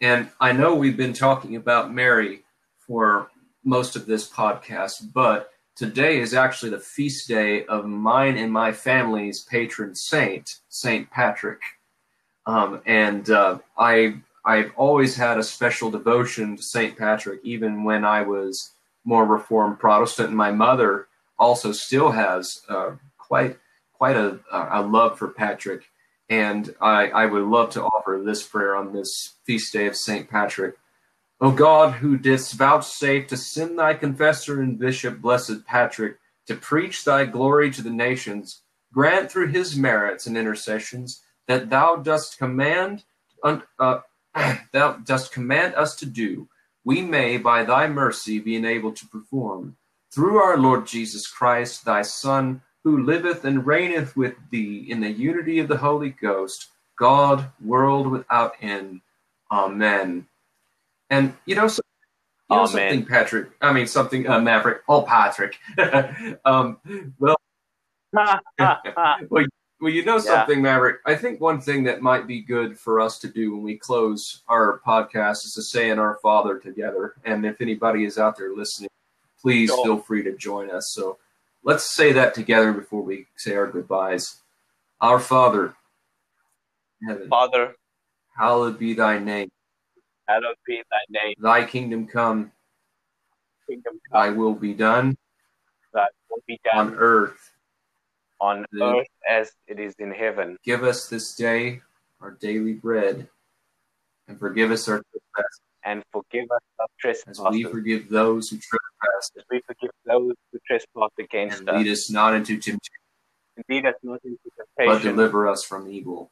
[0.01, 2.43] And I know we've been talking about Mary
[2.79, 3.31] for
[3.65, 8.73] most of this podcast, but today is actually the feast day of mine and my
[8.73, 11.61] family's patron saint, Saint Patrick.
[12.47, 18.05] Um, and uh, I I've always had a special devotion to Saint Patrick, even when
[18.05, 18.73] I was
[19.05, 20.29] more Reformed Protestant.
[20.29, 23.59] And my mother also still has uh, quite
[23.99, 25.85] quite a, a love for Patrick.
[26.29, 30.31] And I, I would love to offer this prayer on this feast day of St.
[30.31, 30.77] Patrick.
[31.41, 37.05] O God, who didst vouchsafe to send thy confessor and bishop, blessed Patrick, to preach
[37.05, 38.63] thy glory to the nations,
[38.93, 43.05] grant through his merits and intercessions that thou dost command,
[43.43, 43.61] uh,
[44.73, 46.49] thou dost command us to do,
[46.85, 49.77] we may by thy mercy be enabled to perform.
[50.13, 55.11] Through our Lord Jesus Christ, thy Son, who liveth and reigneth with thee in the
[55.11, 59.03] unity of the Holy Ghost, God, world without end.
[59.51, 60.27] Amen.
[61.11, 61.83] And you know, so,
[62.49, 63.51] you know something, Patrick.
[63.61, 64.85] I mean, something, uh, Maverick.
[64.89, 65.59] Oh, Patrick.
[66.47, 66.79] um,
[67.19, 67.37] well,
[68.13, 70.21] well, you know Yeah.
[70.21, 71.01] something, Maverick.
[71.05, 74.41] I think one thing that might be good for us to do when we close
[74.49, 77.17] our podcast is to say in our Father together.
[77.27, 78.89] And if anybody is out there listening,
[79.43, 79.85] please Sure.
[79.85, 80.91] feel free to join us.
[80.95, 81.19] So
[81.69, 84.39] let's say that together before we say our goodbyes.
[85.03, 85.75] Our Father,
[87.07, 87.75] heaven, Father,
[88.37, 89.51] hallowed be thy name.
[90.29, 92.53] hallowed be thy name, Thy kingdom come,
[93.69, 94.21] kingdom come.
[94.21, 95.17] thy will be done
[95.95, 97.53] thy will be done on earth.
[98.41, 100.57] on the- earth as it is in heaven.
[100.65, 101.83] Give us this day
[102.21, 103.29] our daily bread,
[104.27, 108.57] and forgive us our trespasses And forgive us our as trespasses, we forgive those who
[108.57, 111.77] trespass as we forgive those who trespass against and us.
[111.77, 112.79] lead us not into temptation,
[113.57, 114.67] And lead us not into temptation.
[114.77, 116.31] but deliver us from evil.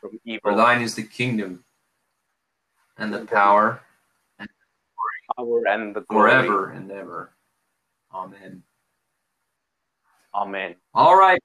[0.00, 0.56] from For evil.
[0.56, 1.64] thine is the kingdom
[2.98, 3.82] and the power
[5.36, 7.30] power and the glory forever and ever.
[8.12, 8.62] Amen.
[10.34, 10.74] Amen.
[10.94, 11.40] All right.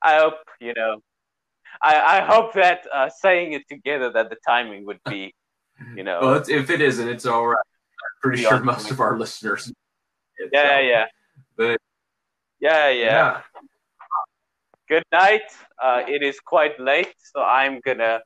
[0.00, 1.02] I hope you know.
[1.80, 5.34] I, I hope that uh, saying it together that the timing would be,
[5.96, 6.20] you know.
[6.20, 7.56] Well, if it isn't, it's all right.
[7.56, 9.72] I'm pretty sure most of our listeners.
[10.52, 11.06] yeah, yeah,
[11.56, 11.78] But
[12.60, 12.90] yeah, yeah.
[12.90, 13.40] yeah.
[14.88, 15.48] Good night.
[15.82, 18.20] Uh, it is quite late, so I'm gonna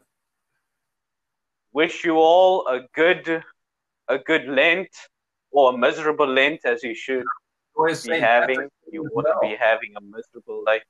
[1.73, 3.45] wish you all a good,
[4.09, 4.89] a good Lent
[5.51, 7.25] or a miserable Lent, as you should
[8.07, 8.69] be having.
[8.91, 9.51] You want to well.
[9.51, 10.83] be having a miserable life.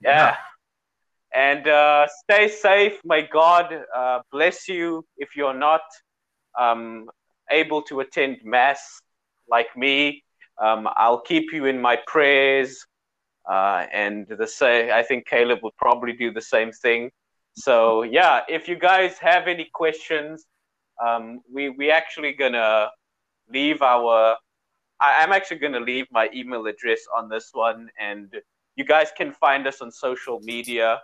[0.00, 0.36] Yeah.
[1.34, 2.98] And uh, stay safe.
[3.04, 5.82] May God uh, bless you if you're not
[6.58, 7.08] um,
[7.50, 9.00] able to attend Mass
[9.48, 10.24] like me.
[10.60, 12.84] Um, I'll keep you in my prayers.
[13.48, 17.10] Uh, and the say, I think Caleb would probably do the same thing.
[17.54, 20.46] So yeah, if you guys have any questions,
[21.04, 22.90] um, we we actually gonna
[23.52, 24.36] leave our.
[25.00, 28.32] I, I'm actually gonna leave my email address on this one, and
[28.76, 31.00] you guys can find us on social media.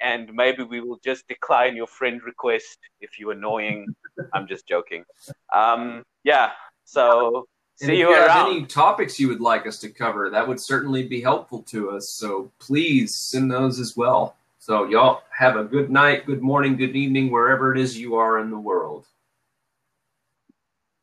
[0.00, 3.94] And maybe we will just decline your friend request if you're annoying.
[4.32, 5.04] I'm just joking.
[5.52, 6.52] Um, yeah.
[6.84, 7.46] So
[7.80, 8.46] And see if you, you have around.
[8.50, 12.08] any topics you would like us to cover, that would certainly be helpful to us.
[12.10, 14.36] So please send those as well.
[14.58, 18.38] So y'all have a good night, good morning, good evening, wherever it is you are
[18.38, 19.06] in the world.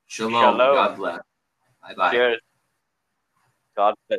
[0.08, 0.34] Shalom.
[0.34, 0.58] Shalom.
[0.58, 1.20] God bless.
[1.82, 2.38] Bye bye.
[3.76, 4.16] God bless.